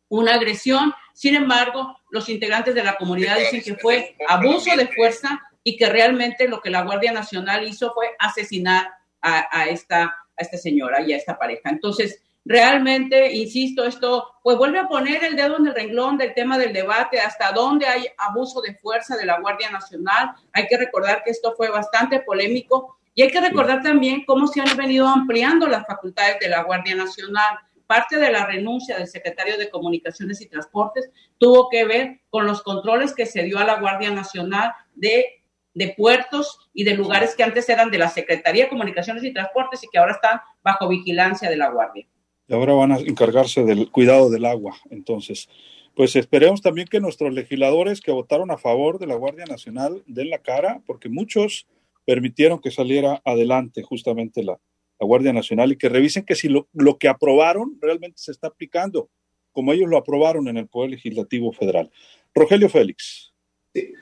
una 0.09 0.35
agresión. 0.35 0.95
Sin 1.15 1.35
embargo, 1.35 1.99
los 2.13 2.29
integrantes 2.29 2.77
de 2.77 2.85
la 2.85 2.95
comunidad 2.95 3.37
dicen 3.39 3.63
que 3.63 3.75
fue 3.75 4.15
abuso 4.29 4.77
de 4.77 4.87
fuerza 4.87 5.43
y 5.65 5.77
que 5.77 5.89
realmente 5.89 6.47
lo 6.47 6.61
que 6.61 6.71
la 6.71 6.83
Guardia 6.83 7.11
Nacional 7.11 7.67
hizo 7.67 7.93
fue 7.93 8.15
asesinar 8.21 8.87
a, 9.21 9.67
esta, 9.67 10.05
a 10.05 10.13
esta 10.37 10.59
señora 10.59 11.03
y 11.03 11.13
a 11.13 11.17
esta 11.17 11.37
pareja. 11.37 11.71
Entonces, 11.71 12.23
realmente, 12.45 13.33
insisto, 13.33 13.85
esto 13.85 14.35
pues 14.45 14.57
vuelve 14.57 14.79
a 14.79 14.87
poner 14.87 15.25
el 15.25 15.35
dedo 15.35 15.57
en 15.57 15.67
el 15.67 15.75
renglón 15.75 16.19
del 16.19 16.35
tema 16.35 16.57
del 16.57 16.73
debate, 16.73 17.19
hasta 17.19 17.51
dónde 17.51 17.89
hay 17.89 18.07
abuso 18.17 18.61
de 18.61 18.77
fuerza 18.77 19.17
de 19.17 19.27
la 19.27 19.41
Guardia 19.41 19.73
Nacional. 19.73 20.31
Hay 20.53 20.69
que 20.69 20.79
recordar 20.79 21.25
que 21.25 21.33
esto 21.33 21.53
fue 21.57 21.69
bastante 21.69 22.21
polémico 22.21 22.98
y 23.19 23.23
hay 23.23 23.33
que 23.33 23.41
recordar 23.41 23.83
también 23.83 24.23
cómo 24.25 24.47
se 24.47 24.61
han 24.61 24.77
venido 24.77 25.05
ampliando 25.09 25.67
las 25.67 25.85
facultades 25.89 26.39
de 26.39 26.51
la 26.51 26.63
Guardia 26.63 26.95
Nacional. 26.95 27.59
Parte 27.85 28.17
de 28.17 28.31
la 28.31 28.47
renuncia 28.47 28.97
del 28.97 29.09
secretario 29.09 29.59
de 29.59 29.71
Comunicaciones 29.71 30.41
y 30.41 30.49
Transportes 30.49 31.11
tuvo 31.37 31.69
que 31.69 31.85
ver 31.85 32.21
con 32.31 32.47
los 32.47 32.63
controles 32.63 33.13
que 33.13 33.27
se 33.27 33.43
dio 33.43 33.59
a 33.59 33.65
la 33.65 33.81
Guardia 33.81 34.13
Nacional 34.13 34.71
de 34.95 35.27
de 35.75 35.95
puertos 35.97 36.71
y 36.73 36.85
de 36.85 36.95
lugares 36.95 37.35
que 37.35 37.43
antes 37.43 37.69
eran 37.69 37.91
de 37.91 37.99
la 37.99 38.09
Secretaría 38.09 38.65
de 38.65 38.71
Comunicaciones 38.71 39.25
y 39.25 39.33
Transportes 39.33 39.83
y 39.83 39.89
que 39.89 39.99
ahora 39.99 40.13
están 40.13 40.41
bajo 40.63 40.87
vigilancia 40.87 41.51
de 41.51 41.57
la 41.57 41.71
Guardia. 41.71 42.07
Y 42.47 42.55
ahora 42.55 42.75
van 42.75 42.93
a 42.93 42.99
encargarse 42.99 43.65
del 43.65 43.91
cuidado 43.91 44.31
del 44.31 44.45
agua. 44.45 44.77
Entonces, 44.91 45.49
pues 45.97 46.15
esperemos 46.15 46.63
también 46.63 46.87
que 46.87 47.01
nuestros 47.01 47.35
legisladores 47.35 48.01
que 48.01 48.13
votaron 48.13 48.53
a 48.53 48.59
favor 48.59 49.01
de 49.01 49.09
la 49.09 49.17
Guardia 49.17 49.45
Nacional 49.45 50.05
den 50.07 50.31
la 50.31 50.39
cara, 50.39 50.81
porque 50.87 51.09
muchos 51.09 51.67
permitieron 52.09 52.59
que 52.59 52.71
saliera 52.71 53.21
adelante 53.23 53.83
justamente 53.83 54.43
la, 54.43 54.59
Guardia 54.99 55.35
Nacional 55.35 55.73
y 55.73 55.77
que 55.77 55.91
revisen 55.91 56.25
que 56.25 56.35
si 56.35 56.49
lo, 56.49 56.69
lo, 56.73 56.97
que 56.97 57.07
aprobaron 57.07 57.77
realmente 57.83 58.17
se 58.17 58.33
está 58.33 58.47
aplicando, 58.49 59.11
como 59.53 59.75
ellos 59.75 59.91
lo 59.91 59.99
aprobaron 59.99 60.49
en 60.49 60.57
el 60.57 60.69
Poder 60.69 60.91
Legislativo 60.91 61.53
Federal. 61.53 61.91
Rogelio 62.35 62.71
Félix. 62.71 63.35
Sí. 63.75 63.93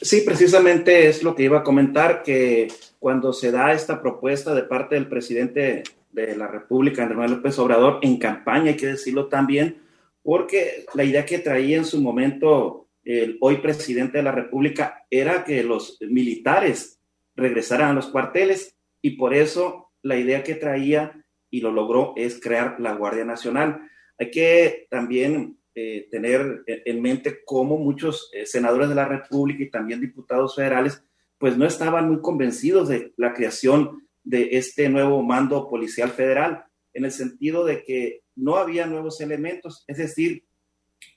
Sí, 0.00 0.20
precisamente 0.24 1.08
es 1.08 1.24
lo 1.24 1.34
que 1.34 1.42
iba 1.42 1.58
a 1.58 1.62
comentar, 1.64 2.22
que 2.22 2.68
cuando 3.00 3.32
se 3.32 3.50
da 3.50 3.72
esta 3.72 4.00
propuesta 4.00 4.54
de 4.54 4.62
parte 4.62 4.94
del 4.94 5.08
presidente 5.08 5.82
de 6.12 6.36
la 6.36 6.46
República, 6.46 7.02
Andrés 7.02 7.18
Manuel 7.18 7.38
López 7.38 7.58
Obrador, 7.58 7.98
en 8.02 8.18
campaña, 8.18 8.70
hay 8.70 8.76
que 8.76 8.86
decirlo 8.86 9.26
también, 9.26 9.78
porque 10.22 10.86
la 10.94 11.02
idea 11.02 11.26
que 11.26 11.40
traía 11.40 11.78
en 11.78 11.84
su 11.84 12.00
momento 12.00 12.86
el 13.04 13.38
hoy 13.40 13.56
presidente 13.56 14.18
de 14.18 14.24
la 14.24 14.32
República 14.32 15.06
era 15.10 15.44
que 15.44 15.62
los 15.62 15.98
militares 16.00 16.95
regresaran 17.36 17.90
a 17.90 17.94
los 17.94 18.08
cuarteles 18.08 18.76
y 19.02 19.12
por 19.12 19.34
eso 19.34 19.92
la 20.02 20.16
idea 20.16 20.42
que 20.42 20.54
traía 20.54 21.24
y 21.50 21.60
lo 21.60 21.70
logró 21.70 22.14
es 22.16 22.40
crear 22.40 22.76
la 22.80 22.94
Guardia 22.94 23.24
Nacional. 23.24 23.88
Hay 24.18 24.30
que 24.30 24.86
también 24.90 25.58
eh, 25.74 26.08
tener 26.10 26.64
en 26.66 27.02
mente 27.02 27.40
cómo 27.44 27.76
muchos 27.76 28.30
eh, 28.32 28.46
senadores 28.46 28.88
de 28.88 28.94
la 28.94 29.06
República 29.06 29.62
y 29.62 29.70
también 29.70 30.00
diputados 30.00 30.56
federales, 30.56 31.04
pues 31.38 31.56
no 31.56 31.66
estaban 31.66 32.08
muy 32.08 32.20
convencidos 32.22 32.88
de 32.88 33.12
la 33.16 33.34
creación 33.34 34.08
de 34.24 34.48
este 34.52 34.88
nuevo 34.88 35.22
mando 35.22 35.68
policial 35.68 36.10
federal, 36.10 36.64
en 36.94 37.04
el 37.04 37.12
sentido 37.12 37.64
de 37.64 37.84
que 37.84 38.22
no 38.34 38.56
había 38.56 38.86
nuevos 38.86 39.20
elementos, 39.20 39.84
es 39.86 39.98
decir, 39.98 40.46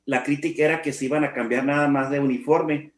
la 0.05 0.23
crítica 0.23 0.65
era 0.65 0.81
que 0.81 0.93
se 0.93 1.05
iban 1.05 1.23
a 1.23 1.33
cambiar 1.33 1.65
nada 1.65 1.87
más 1.87 2.11
de 2.11 2.19
uniforme, 2.19 2.93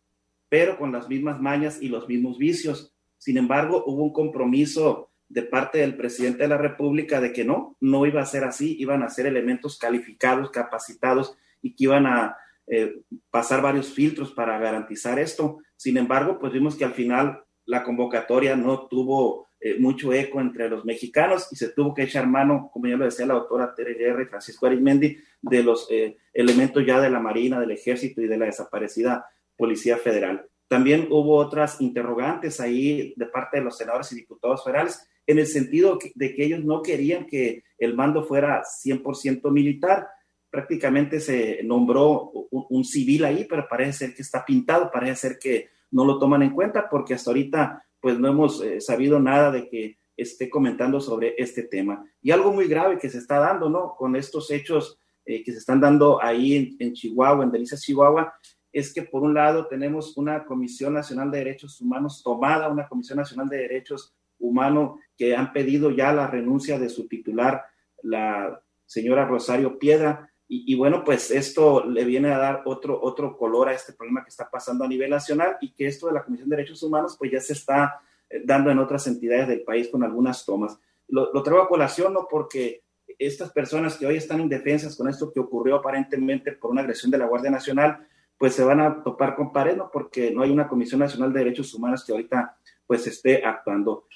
pero 0.50 0.78
con 0.78 0.92
las 0.92 1.08
mismas 1.08 1.40
mañas 1.40 1.82
y 1.82 1.90
los 1.90 2.08
mismos 2.08 2.38
vicios. 2.38 2.90
Sin 3.22 3.38
embargo, 3.38 3.84
hubo 3.86 4.01
un 4.01 4.12
compromiso 4.12 5.12
de 5.30 5.44
parte 5.44 5.78
del 5.78 5.96
presidente 5.96 6.42
de 6.42 6.50
la 6.50 6.58
República 6.58 7.22
de 7.22 7.32
que 7.32 7.46
no, 7.46 7.78
no 7.80 8.08
iba 8.08 8.20
a 8.20 8.25
ser 8.25 8.44
así, 8.44 8.75
iban 8.80 9.04
a 9.04 9.10
ser 9.10 9.28
elementos 9.28 9.78
calificados, 9.78 10.50
capacitados 10.50 11.38
y 11.62 11.75
que 11.75 11.84
iban 11.84 12.08
a 12.08 12.36
eh, 12.66 13.04
pasar 13.30 13.62
varios 13.62 13.94
filtros 13.94 14.32
para 14.32 14.58
garantizar 14.58 15.20
esto. 15.20 15.60
Sin 15.75 15.98
embargo, 15.98 16.40
pues 16.40 16.51
vimos 16.51 16.75
que 16.75 16.84
al 16.84 16.94
final 16.94 17.44
la 17.66 17.84
convocatoria 17.84 18.56
no 18.56 18.88
tuvo 18.88 19.50
eh, 19.60 19.78
mucho 19.80 20.12
eco 20.13 20.42
entre 20.42 20.68
los 20.68 20.84
mexicanos 20.84 21.48
y 21.51 21.58
se 21.58 21.70
tuvo 21.70 21.94
que 21.94 22.01
echar 22.01 22.25
mano, 22.25 22.72
como 22.74 22.88
ya 22.88 22.98
lo 22.98 23.06
decía 23.06 23.28
la 23.28 23.36
doctora 23.36 23.75
Tere 23.75 23.94
Guerra 23.94 24.24
y 24.24 24.30
Francisco 24.30 24.66
Arismendi, 24.66 25.16
de 25.44 25.62
los 25.62 25.86
eh, 25.92 26.18
elementos 26.34 26.84
ya 26.84 27.00
de 27.00 27.12
la 27.12 27.20
Marina, 27.20 27.60
del 27.60 27.70
Ejército 27.70 28.20
y 28.20 28.28
de 28.28 28.38
la 28.38 28.46
desaparecida 28.48 29.28
Policía 29.56 29.98
Federal. 29.98 30.48
También 30.72 31.10
hubo 31.10 31.36
otras 31.36 31.82
interrogantes 31.82 32.62
ahí 32.62 33.13
de 33.18 33.25
parte 33.25 33.58
de 33.58 33.66
los 33.66 33.78
senadores 33.78 34.10
y 34.13 34.16
diputados 34.16 34.63
federales 34.63 35.06
en 35.28 35.38
el 35.38 35.46
sentido 35.46 36.00
de 36.16 36.34
que 36.34 36.46
ellos 36.46 36.63
no 36.63 36.82
querían 36.82 37.28
que 37.28 37.66
el 37.78 37.94
mando 37.94 38.24
fuera 38.24 38.63
100% 38.63 39.51
militar, 39.51 40.08
prácticamente 40.50 41.20
se 41.20 41.62
nombró 41.66 42.32
un, 42.51 42.86
civil 42.86 43.25
ahí, 43.25 43.46
pero 43.50 43.68
parece 43.70 44.06
ser 44.06 44.16
que 44.16 44.22
está 44.22 44.46
pintado, 44.46 44.90
parece 44.90 45.16
ser 45.28 45.40
que 45.40 45.68
no 45.92 46.06
lo 46.06 46.18
toman 46.18 46.42
en 46.44 46.51
cuenta 46.51 46.88
porque 46.90 47.16
hasta 47.16 47.32
ahorita 47.32 47.84
pues 48.00 48.18
no 48.18 48.30
hemos 48.30 48.63
eh, 48.63 48.80
sabido 48.80 49.20
nada 49.20 49.51
de 49.51 49.68
que 49.68 49.98
esté 50.16 50.50
comentando 50.50 51.01
sobre 51.01 51.36
este 51.38 51.63
tema. 51.63 52.01
Y 52.22 52.32
algo 52.32 52.54
muy 52.54 52.70
grave 52.70 52.98
que 52.98 53.10
se 53.10 53.18
está 53.18 53.40
dando, 53.40 53.70
¿no? 53.70 53.94
Con 53.98 54.16
estos 54.16 54.50
hechos 54.50 54.98
eh, 55.25 55.44
que 55.44 55.51
se 55.51 55.58
están 55.58 55.82
dando 55.82 56.24
ahí 56.24 56.78
en, 56.80 56.94
Chihuahua, 56.94 57.44
en 57.44 57.51
Delicias, 57.51 57.82
Chihuahua, 57.82 58.34
es 58.72 58.94
que 58.94 59.04
por 59.04 59.24
un 59.24 59.34
lado 59.34 59.68
tenemos 59.68 60.16
una 60.18 60.46
Comisión 60.46 60.94
Nacional 60.94 61.32
de 61.32 61.40
Derechos 61.40 61.82
Humanos 61.82 62.22
tomada, 62.24 62.70
una 62.70 62.88
Comisión 62.88 63.18
Nacional 63.18 63.50
de 63.50 63.58
Derechos 63.58 64.13
Humanos 64.40 65.00
que 65.18 65.36
han 65.36 65.54
pedido 65.54 65.92
ya 65.92 66.13
la 66.13 66.28
renuncia 66.28 66.80
de 66.80 66.90
su 66.90 67.08
titular, 67.08 67.63
la 68.01 68.62
señora 68.86 69.25
Rosario 69.25 69.78
Piedra, 69.78 70.32
y, 70.54 70.75
bueno, 70.75 71.06
pues 71.06 71.32
esto 71.32 71.86
le 71.86 72.04
viene 72.04 72.30
a 72.34 72.38
dar 72.38 72.63
otro, 72.66 73.00
otro 73.01 73.38
color 73.38 73.70
a 73.70 73.74
este 73.74 73.94
problema 73.94 74.22
que 74.22 74.32
está 74.32 74.50
pasando 74.50 74.84
a 74.84 74.88
nivel 74.90 75.10
nacional 75.10 75.56
y 75.62 75.72
que 75.72 75.88
esto 75.88 76.08
de 76.08 76.13
la 76.13 76.25
Comisión 76.25 76.50
de 76.50 76.58
Derechos 76.58 76.84
Humanos 76.84 77.16
pues 77.18 77.32
ya 77.32 77.40
se 77.40 77.54
está 77.54 78.01
eh, 78.30 78.42
dando 78.44 78.70
en 78.70 78.78
otras 78.78 79.08
entidades 79.08 79.48
del 79.48 79.62
país 79.62 79.88
con 79.88 80.04
algunas 80.04 80.46
tomas. 80.46 80.78
Lo, 81.08 81.32
lo 81.32 81.42
traigo 81.42 81.63
a 81.63 81.70
colación, 81.70 82.12
¿no? 82.12 82.28
Porque 82.30 82.84
estas 83.18 83.54
personas 83.54 83.96
que 83.96 84.06
hoy 84.06 84.18
están 84.18 84.42
indefensas 84.42 84.98
con 84.98 85.08
esto 85.08 85.32
que 85.32 85.40
ocurrió 85.40 85.75
aparentemente 85.75 86.51
por 86.51 86.72
una 86.72 86.82
agresión 86.82 87.12
de 87.12 87.20
la 87.20 87.28
Guardia 87.28 87.50
Nacional, 87.50 88.06
pues 88.41 88.55
se 88.55 88.63
van 88.63 88.79
a 88.79 89.03
topar 89.03 89.36
con 89.36 89.53
pared, 89.53 89.77
¿no? 89.77 89.91
Porque 89.93 90.31
no 90.31 90.41
hay 90.41 90.50
una 90.50 90.67
Comisión 90.67 91.00
Nacional 91.00 91.31
de 91.31 91.41
Derechos 91.41 91.75
Humanos 91.75 92.03
que 92.03 92.12
ahorita 92.12 92.57
pues 92.88 93.05
esté 93.05 93.45
actuando. 93.45 94.07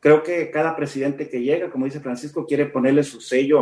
Creo 0.00 0.22
que 0.22 0.50
cada 0.50 0.76
presidente 0.76 1.30
que 1.30 1.40
llega, 1.40 1.70
como 1.70 1.86
dice 1.86 2.00
Francisco, 2.00 2.44
quiere 2.44 2.66
ponerle 2.66 3.02
su 3.04 3.22
sello 3.22 3.60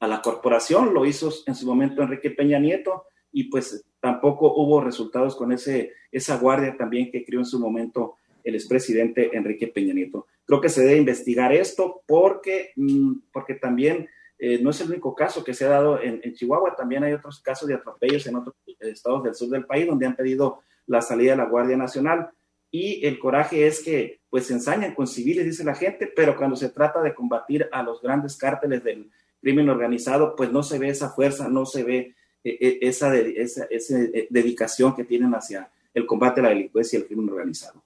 a 0.00 0.06
la 0.06 0.22
corporación, 0.22 0.94
lo 0.94 1.04
hizo 1.04 1.30
en 1.46 1.54
su 1.54 1.66
momento 1.66 2.00
Enrique 2.00 2.30
Peña 2.30 2.58
Nieto, 2.58 3.04
y 3.30 3.50
pues 3.50 3.84
tampoco 4.00 4.54
hubo 4.54 4.80
resultados 4.80 5.36
con 5.36 5.52
ese, 5.52 5.92
esa 6.10 6.38
guardia 6.38 6.74
también 6.78 7.10
que 7.10 7.22
creó 7.22 7.40
en 7.40 7.46
su 7.46 7.60
momento 7.60 8.14
el 8.42 8.54
expresidente 8.54 9.36
Enrique 9.36 9.68
Peña 9.68 9.92
Nieto. 9.92 10.26
Creo 10.46 10.62
que 10.62 10.70
se 10.70 10.84
debe 10.86 10.96
investigar 10.96 11.52
esto 11.52 12.00
porque, 12.06 12.70
mm, 12.76 13.12
porque 13.30 13.56
también 13.56 14.08
eh, 14.44 14.58
no 14.60 14.70
es 14.70 14.80
el 14.80 14.88
único 14.88 15.14
caso 15.14 15.44
que 15.44 15.54
se 15.54 15.64
ha 15.64 15.68
dado 15.68 16.02
en, 16.02 16.20
Chihuahua, 16.34 16.74
también 16.74 17.04
hay 17.04 17.12
otros 17.12 17.40
casos 17.40 17.68
de 17.68 17.74
atropellos 17.74 18.26
en 18.26 18.34
otros 18.34 18.56
estados 18.80 19.22
del 19.22 19.36
sur 19.36 19.48
del 19.48 19.64
país 19.64 19.86
donde 19.86 20.04
han 20.04 20.16
pedido 20.16 20.62
la 20.88 21.00
salida 21.00 21.30
de 21.30 21.36
la 21.36 21.44
Guardia 21.44 21.76
Nacional. 21.76 22.28
Y 22.68 23.06
el 23.06 23.20
coraje 23.20 23.68
es 23.68 23.84
que 23.84 24.20
pues 24.28 24.46
se 24.46 24.54
ensañan 24.54 24.96
con 24.96 25.06
civiles, 25.06 25.44
dice 25.44 25.62
la 25.62 25.76
gente, 25.76 26.12
pero 26.16 26.36
cuando 26.36 26.56
se 26.56 26.70
trata 26.70 27.00
de 27.02 27.14
combatir 27.14 27.68
a 27.70 27.84
los 27.84 28.02
grandes 28.02 28.36
cárteles 28.36 28.82
del 28.82 29.12
crimen 29.40 29.68
organizado, 29.68 30.34
pues 30.34 30.50
no 30.50 30.64
se 30.64 30.80
ve 30.80 30.88
esa 30.88 31.10
fuerza, 31.10 31.48
no 31.48 31.64
se 31.64 31.84
ve 31.84 32.16
eh, 32.42 32.58
eh, 32.60 32.78
esa, 32.82 33.16
esa, 33.16 33.66
esa 33.70 33.96
dedicación 34.28 34.96
que 34.96 35.04
tienen 35.04 35.32
hacia 35.36 35.70
el 35.94 36.04
combate 36.04 36.40
a 36.40 36.42
la 36.42 36.48
delincuencia 36.48 36.98
y 36.98 37.02
el 37.02 37.06
crimen 37.06 37.28
organizado. 37.28 37.84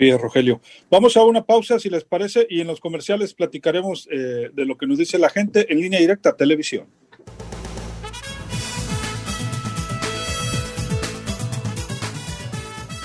Sí, 0.00 0.10
Rogelio. 0.16 0.62
Vamos 0.90 1.14
a 1.18 1.24
una 1.24 1.44
pausa, 1.44 1.78
si 1.78 1.90
les 1.90 2.04
parece, 2.04 2.46
y 2.48 2.62
en 2.62 2.68
los 2.68 2.80
comerciales 2.80 3.34
platicaremos 3.34 4.08
eh, 4.10 4.48
de 4.50 4.64
lo 4.64 4.78
que 4.78 4.86
nos 4.86 4.96
dice 4.96 5.18
la 5.18 5.28
gente 5.28 5.70
en 5.70 5.78
línea 5.78 6.00
directa 6.00 6.34
televisión. 6.34 6.86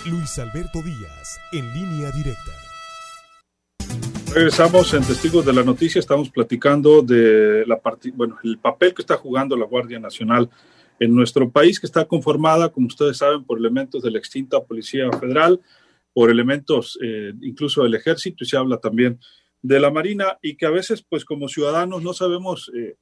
Luis 0.06 0.40
Alberto 0.40 0.82
Díaz, 0.82 1.38
en 1.52 1.74
línea 1.74 2.12
directa. 2.12 2.52
Regresamos 4.34 4.94
en 4.94 5.04
Testigos 5.04 5.46
de 5.46 5.52
la 5.52 5.64
Noticia, 5.64 6.00
estamos 6.00 6.30
platicando 6.30 7.02
de 7.02 7.66
la 7.68 7.78
bueno, 8.14 8.38
el 8.42 8.58
papel 8.58 8.94
que 8.94 9.02
está 9.02 9.18
jugando 9.18 9.58
la 9.58 9.66
Guardia 9.66 10.00
Nacional 10.00 10.50
en 10.98 11.14
nuestro 11.14 11.50
país, 11.50 11.78
que 11.78 11.88
está 11.88 12.06
conformada, 12.06 12.70
como 12.70 12.88
ustedes 12.88 13.18
saben, 13.18 13.44
por 13.44 13.58
elementos 13.58 14.02
de 14.02 14.12
la 14.12 14.18
extinta 14.18 14.64
Policía 14.64 15.12
Federal, 15.20 15.60
por 16.16 16.32
elementos 16.32 16.98
eh, 17.04 17.34
incluso 17.42 17.84
del 17.84 17.94
ejército 17.94 18.46
y 18.46 18.48
se 18.48 18.56
habla 18.56 18.78
también 18.78 19.20
de 19.62 19.82
la 19.82 19.92
Marina 19.92 20.40
y 20.42 20.56
que 20.56 20.66
a 20.66 20.70
veces 20.70 21.06
pues 21.08 21.26
como 21.26 21.50
ciudadanos 21.50 22.02
no 22.02 22.14
sabemos 22.14 22.72
eh, 22.74 22.96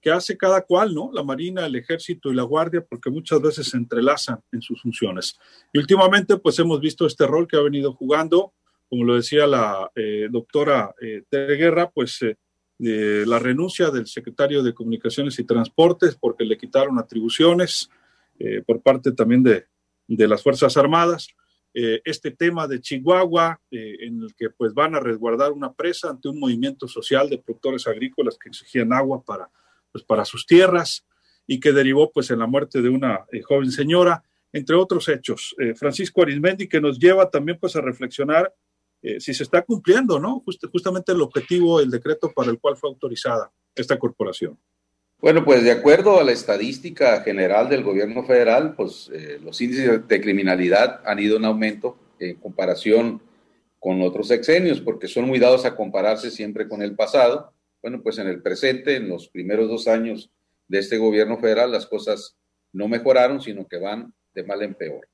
qué 0.00 0.10
hace 0.10 0.38
cada 0.38 0.62
cual, 0.62 0.94
¿no? 0.94 1.10
La 1.12 1.22
Marina, 1.22 1.66
el 1.66 1.76
ejército 1.76 2.32
y 2.32 2.34
la 2.34 2.44
Guardia 2.44 2.82
porque 2.88 3.10
muchas 3.10 3.42
veces 3.42 3.68
se 3.68 3.76
entrelazan 3.76 4.40
en 4.52 4.62
sus 4.62 4.80
funciones. 4.80 5.38
Y 5.70 5.78
últimamente 5.78 6.38
pues 6.38 6.58
hemos 6.58 6.80
visto 6.80 7.04
este 7.04 7.26
rol 7.26 7.46
que 7.46 7.58
ha 7.58 7.60
venido 7.60 7.92
jugando, 7.92 8.54
como 8.88 9.04
lo 9.04 9.16
decía 9.16 9.46
la 9.46 9.90
eh, 9.94 10.28
doctora 10.30 10.94
Tere 11.28 11.56
Guerra, 11.56 11.90
pues 11.90 12.20
la 12.78 13.38
renuncia 13.38 13.90
del 13.90 14.06
secretario 14.06 14.62
de 14.62 14.72
Comunicaciones 14.72 15.38
y 15.38 15.44
Transportes 15.44 16.16
porque 16.18 16.44
le 16.44 16.56
quitaron 16.56 16.98
atribuciones 16.98 17.90
por 18.66 18.82
parte 18.82 19.12
también 19.12 19.42
de, 19.42 19.66
de 20.06 20.28
las 20.28 20.42
Fuerzas 20.42 20.76
Armadas 20.78 21.28
eh, 21.78 22.00
este 22.06 22.30
tema 22.30 22.66
de 22.66 22.80
Chihuahua, 22.80 23.60
eh, 23.70 23.96
en 24.00 24.22
el 24.22 24.34
que 24.34 24.48
pues 24.48 24.72
van 24.72 24.94
a 24.94 25.00
resguardar 25.00 25.52
una 25.52 25.74
presa 25.74 26.08
ante 26.08 26.30
un 26.30 26.40
movimiento 26.40 26.88
social 26.88 27.28
de 27.28 27.36
productores 27.36 27.86
agrícolas 27.86 28.38
que 28.38 28.48
exigían 28.48 28.94
agua 28.94 29.22
para, 29.22 29.50
pues, 29.92 30.02
para 30.02 30.24
sus 30.24 30.46
tierras 30.46 31.04
y 31.46 31.60
que 31.60 31.72
derivó 31.72 32.10
pues 32.10 32.30
en 32.30 32.38
la 32.38 32.46
muerte 32.46 32.80
de 32.80 32.88
una 32.88 33.26
eh, 33.30 33.42
joven 33.42 33.70
señora, 33.70 34.24
entre 34.54 34.74
otros 34.74 35.06
hechos. 35.10 35.54
Francisco 35.74 36.22
Arismendi, 36.22 36.66
que 36.66 36.80
nos 36.80 36.98
lleva 36.98 37.28
también 37.28 37.58
pues 37.60 37.76
a 37.76 37.82
reflexionar 37.82 38.54
si 39.18 39.34
se 39.34 39.42
está 39.42 39.60
cumpliendo, 39.62 40.18
¿no? 40.18 40.42
justamente 40.72 41.12
el 41.12 41.20
objetivo, 41.20 41.78
el 41.80 41.90
decreto 41.90 42.32
para 42.34 42.50
el 42.50 42.58
cual 42.58 42.78
fue 42.78 42.88
autorizada 42.88 43.52
esta 43.74 43.98
corporación. 43.98 44.58
Bueno, 45.18 45.44
pues 45.44 45.64
de 45.64 45.70
acuerdo 45.70 46.20
a 46.20 46.24
la 46.24 46.32
estadística 46.32 47.22
general 47.22 47.70
del 47.70 47.82
gobierno 47.82 48.22
federal, 48.24 48.74
pues 48.76 49.10
eh, 49.14 49.38
los 49.42 49.58
índices 49.62 50.06
de 50.06 50.20
criminalidad 50.20 51.00
han 51.06 51.18
ido 51.18 51.38
en 51.38 51.46
aumento 51.46 51.96
en 52.18 52.36
comparación 52.36 53.22
con 53.78 54.02
otros 54.02 54.28
sexenios, 54.28 54.80
porque 54.80 55.08
son 55.08 55.26
muy 55.26 55.38
dados 55.38 55.64
a 55.64 55.74
compararse 55.74 56.30
siempre 56.30 56.68
con 56.68 56.82
el 56.82 56.94
pasado. 56.94 57.52
Bueno, 57.80 58.02
pues 58.02 58.18
en 58.18 58.26
el 58.26 58.42
presente, 58.42 58.96
en 58.96 59.08
los 59.08 59.28
primeros 59.28 59.68
dos 59.68 59.88
años 59.88 60.30
de 60.68 60.80
este 60.80 60.98
gobierno 60.98 61.38
federal, 61.38 61.72
las 61.72 61.86
cosas 61.86 62.36
no 62.72 62.86
mejoraron, 62.86 63.40
sino 63.40 63.66
que 63.66 63.78
van 63.78 64.12
de 64.34 64.44
mal 64.44 64.62
en 64.62 64.74
peor. 64.74 65.08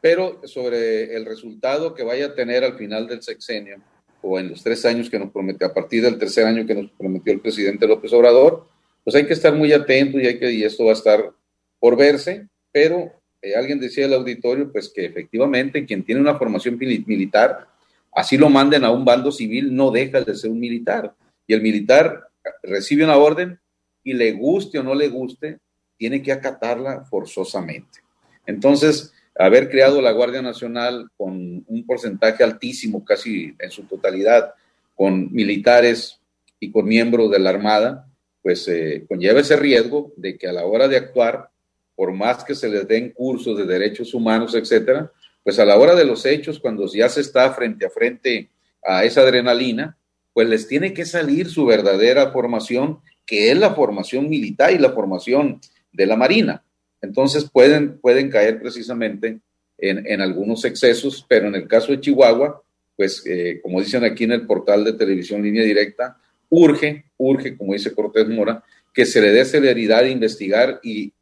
Pero 0.00 0.40
sobre 0.48 1.14
el 1.14 1.24
resultado 1.26 1.94
que 1.94 2.02
vaya 2.02 2.26
a 2.26 2.34
tener 2.34 2.64
al 2.64 2.76
final 2.76 3.06
del 3.06 3.22
sexenio, 3.22 3.76
o 4.20 4.38
en 4.38 4.48
los 4.48 4.64
tres 4.64 4.84
años 4.84 5.08
que 5.08 5.18
nos 5.18 5.30
prometió, 5.30 5.66
a 5.66 5.74
partir 5.74 6.02
del 6.02 6.18
tercer 6.18 6.44
año 6.46 6.66
que 6.66 6.74
nos 6.74 6.90
prometió 6.90 7.32
el 7.32 7.40
presidente 7.40 7.86
López 7.86 8.12
Obrador, 8.12 8.71
pues 9.04 9.16
hay 9.16 9.26
que 9.26 9.32
estar 9.32 9.54
muy 9.54 9.72
atento 9.72 10.18
y, 10.18 10.26
hay 10.26 10.38
que, 10.38 10.52
y 10.52 10.64
esto 10.64 10.84
va 10.84 10.90
a 10.90 10.94
estar 10.94 11.32
por 11.78 11.96
verse, 11.96 12.46
pero 12.70 13.12
eh, 13.40 13.54
alguien 13.56 13.80
decía 13.80 14.06
el 14.06 14.14
auditorio, 14.14 14.70
pues 14.70 14.88
que 14.94 15.04
efectivamente 15.04 15.84
quien 15.84 16.04
tiene 16.04 16.20
una 16.20 16.38
formación 16.38 16.78
militar, 16.78 17.66
así 18.12 18.36
lo 18.36 18.48
manden 18.48 18.84
a 18.84 18.90
un 18.90 19.04
bando 19.04 19.32
civil, 19.32 19.74
no 19.74 19.90
deja 19.90 20.20
de 20.20 20.34
ser 20.34 20.50
un 20.50 20.60
militar. 20.60 21.14
Y 21.46 21.54
el 21.54 21.62
militar 21.62 22.28
recibe 22.62 23.04
una 23.04 23.16
orden 23.16 23.58
y 24.04 24.12
le 24.12 24.32
guste 24.32 24.78
o 24.78 24.82
no 24.82 24.94
le 24.94 25.08
guste, 25.08 25.58
tiene 25.96 26.22
que 26.22 26.32
acatarla 26.32 27.04
forzosamente. 27.04 28.00
Entonces, 28.46 29.12
haber 29.36 29.70
creado 29.70 30.00
la 30.00 30.12
Guardia 30.12 30.42
Nacional 30.42 31.08
con 31.16 31.64
un 31.66 31.86
porcentaje 31.86 32.44
altísimo, 32.44 33.04
casi 33.04 33.54
en 33.58 33.70
su 33.70 33.84
totalidad, 33.84 34.54
con 34.94 35.32
militares 35.32 36.20
y 36.60 36.70
con 36.70 36.84
miembros 36.84 37.30
de 37.30 37.38
la 37.38 37.50
Armada, 37.50 38.06
pues 38.42 38.66
eh, 38.68 39.04
conlleva 39.08 39.40
ese 39.40 39.56
riesgo 39.56 40.12
de 40.16 40.36
que 40.36 40.48
a 40.48 40.52
la 40.52 40.66
hora 40.66 40.88
de 40.88 40.96
actuar, 40.96 41.50
por 41.94 42.12
más 42.12 42.44
que 42.44 42.54
se 42.54 42.68
les 42.68 42.86
den 42.88 43.10
cursos 43.10 43.56
de 43.56 43.64
derechos 43.64 44.12
humanos, 44.14 44.54
etcétera, 44.54 45.12
pues 45.44 45.58
a 45.58 45.64
la 45.64 45.76
hora 45.76 45.94
de 45.94 46.04
los 46.04 46.26
hechos, 46.26 46.58
cuando 46.58 46.86
ya 46.86 47.08
se 47.08 47.20
está 47.20 47.52
frente 47.52 47.86
a 47.86 47.90
frente 47.90 48.50
a 48.82 49.04
esa 49.04 49.22
adrenalina, 49.22 49.96
pues 50.32 50.48
les 50.48 50.66
tiene 50.66 50.92
que 50.92 51.04
salir 51.04 51.48
su 51.48 51.66
verdadera 51.66 52.32
formación, 52.32 52.98
que 53.26 53.50
es 53.50 53.56
la 53.56 53.74
formación 53.74 54.28
militar 54.28 54.72
y 54.72 54.78
la 54.78 54.90
formación 54.90 55.60
de 55.92 56.06
la 56.06 56.16
Marina. 56.16 56.64
Entonces 57.00 57.48
pueden, 57.50 57.98
pueden 57.98 58.30
caer 58.30 58.60
precisamente 58.60 59.40
en, 59.78 60.06
en 60.06 60.20
algunos 60.20 60.64
excesos, 60.64 61.24
pero 61.28 61.48
en 61.48 61.54
el 61.54 61.68
caso 61.68 61.92
de 61.92 62.00
Chihuahua, 62.00 62.62
pues 62.96 63.22
eh, 63.26 63.60
como 63.62 63.80
dicen 63.80 64.04
aquí 64.04 64.24
en 64.24 64.32
el 64.32 64.46
portal 64.46 64.84
de 64.84 64.92
televisión 64.92 65.42
línea 65.42 65.64
directa, 65.64 66.16
urge, 66.48 67.06
urge, 67.22 67.56
como 67.56 67.72
dice 67.72 67.94
Cortés 67.94 68.28
Mora, 68.28 68.64
que 68.92 69.06
se 69.06 69.20
le 69.20 69.30
dé 69.30 69.44
celeridad 69.44 70.00
a 70.00 70.08
investigar 70.08 70.80
y 70.82 71.12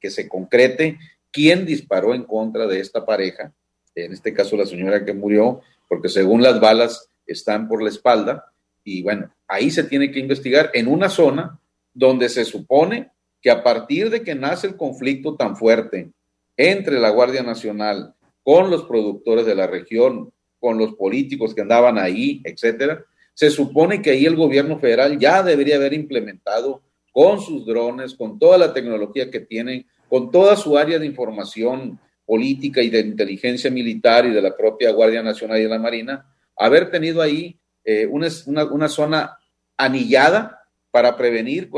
que 0.00 0.10
se 0.10 0.28
concrete 0.28 0.98
quién 1.32 1.66
disparó 1.66 2.14
en 2.14 2.24
contra 2.24 2.66
de 2.66 2.80
esta 2.80 3.04
pareja, 3.04 3.52
en 3.94 4.12
este 4.12 4.32
caso 4.32 4.56
la 4.56 4.66
señora 4.66 5.04
que 5.04 5.12
murió, 5.12 5.62
porque 5.88 6.08
según 6.08 6.42
las 6.42 6.60
balas 6.60 7.08
están 7.26 7.68
por 7.68 7.82
la 7.82 7.88
espalda, 7.88 8.52
y 8.84 9.02
bueno, 9.02 9.32
ahí 9.48 9.70
se 9.70 9.84
tiene 9.84 10.10
que 10.10 10.20
investigar 10.20 10.70
en 10.74 10.86
una 10.86 11.08
zona 11.08 11.58
donde 11.92 12.28
se 12.28 12.44
supone 12.44 13.10
que 13.42 13.50
a 13.50 13.62
partir 13.62 14.10
de 14.10 14.22
que 14.22 14.34
nace 14.34 14.68
el 14.68 14.76
conflicto 14.76 15.34
tan 15.34 15.56
fuerte 15.56 16.10
entre 16.56 17.00
la 17.00 17.10
Guardia 17.10 17.42
Nacional 17.42 18.14
con 18.42 18.70
los 18.70 18.84
productores 18.84 19.44
de 19.44 19.54
la 19.54 19.66
región, 19.66 20.32
con 20.60 20.78
los 20.78 20.94
políticos 20.94 21.54
que 21.54 21.62
andaban 21.62 21.98
ahí, 21.98 22.40
etcétera, 22.44 23.04
se 23.36 23.50
supone 23.50 24.00
que 24.00 24.12
ahí 24.12 24.24
el 24.24 24.34
gobierno 24.34 24.78
federal 24.78 25.18
ya 25.18 25.42
debería 25.42 25.76
haber 25.76 25.92
implementado 25.92 26.80
con 27.12 27.38
sus 27.38 27.66
drones, 27.66 28.14
con 28.14 28.38
toda 28.38 28.56
la 28.56 28.72
tecnología 28.72 29.30
que 29.30 29.40
tienen, 29.40 29.84
con 30.08 30.30
toda 30.30 30.56
su 30.56 30.78
área 30.78 30.98
de 30.98 31.04
información 31.04 32.00
política 32.24 32.80
y 32.80 32.88
de 32.88 33.00
inteligencia 33.00 33.70
militar 33.70 34.24
y 34.24 34.30
de 34.30 34.40
la 34.40 34.56
propia 34.56 34.90
Guardia 34.90 35.22
Nacional 35.22 35.58
y 35.58 35.64
de 35.64 35.68
la 35.68 35.78
Marina, 35.78 36.34
haber 36.56 36.90
tenido 36.90 37.20
ahí 37.20 37.58
eh, 37.84 38.06
una, 38.06 38.28
una, 38.70 38.88
zona 38.88 39.36
anillada 39.76 40.62
para 40.90 41.14
prevenir, 41.14 41.68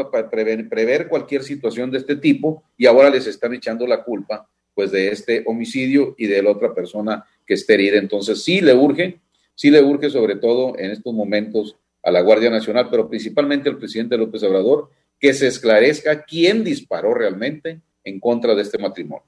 prever, 0.70 1.08
cualquier 1.08 1.42
situación 1.42 1.90
de 1.90 1.98
este 1.98 2.14
tipo 2.14 2.62
y 2.76 2.86
ahora 2.86 3.10
les 3.10 3.26
están 3.26 3.52
echando 3.52 3.84
la 3.84 4.04
culpa 4.04 4.48
pues 4.76 4.92
de 4.92 5.08
este 5.08 5.42
homicidio 5.44 6.14
y 6.16 6.28
de 6.28 6.40
la 6.40 6.52
otra 6.52 6.72
persona 6.72 7.24
que 7.44 7.54
esté 7.54 7.74
herida. 7.74 7.98
Entonces 7.98 8.44
sí 8.44 8.60
le 8.60 8.74
urge 8.74 9.18
sí 9.58 9.72
le 9.72 9.82
urge 9.82 10.08
sobre 10.08 10.36
todo 10.36 10.78
en 10.78 10.92
estos 10.92 11.12
momentos 11.12 11.76
a 12.04 12.12
la 12.12 12.20
Guardia 12.20 12.48
Nacional, 12.48 12.86
pero 12.88 13.08
principalmente 13.08 13.68
al 13.68 13.76
presidente 13.76 14.16
López 14.16 14.44
Obrador, 14.44 14.88
que 15.18 15.34
se 15.34 15.48
esclarezca 15.48 16.22
quién 16.22 16.62
disparó 16.62 17.12
realmente 17.12 17.80
en 18.04 18.20
contra 18.20 18.54
de 18.54 18.62
este 18.62 18.78
matrimonio. 18.78 19.26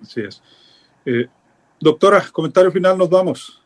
Así 0.00 0.20
es. 0.20 0.40
Eh, 1.04 1.26
doctora, 1.80 2.24
comentario 2.32 2.70
final, 2.70 2.96
nos 2.96 3.10
vamos. 3.10 3.60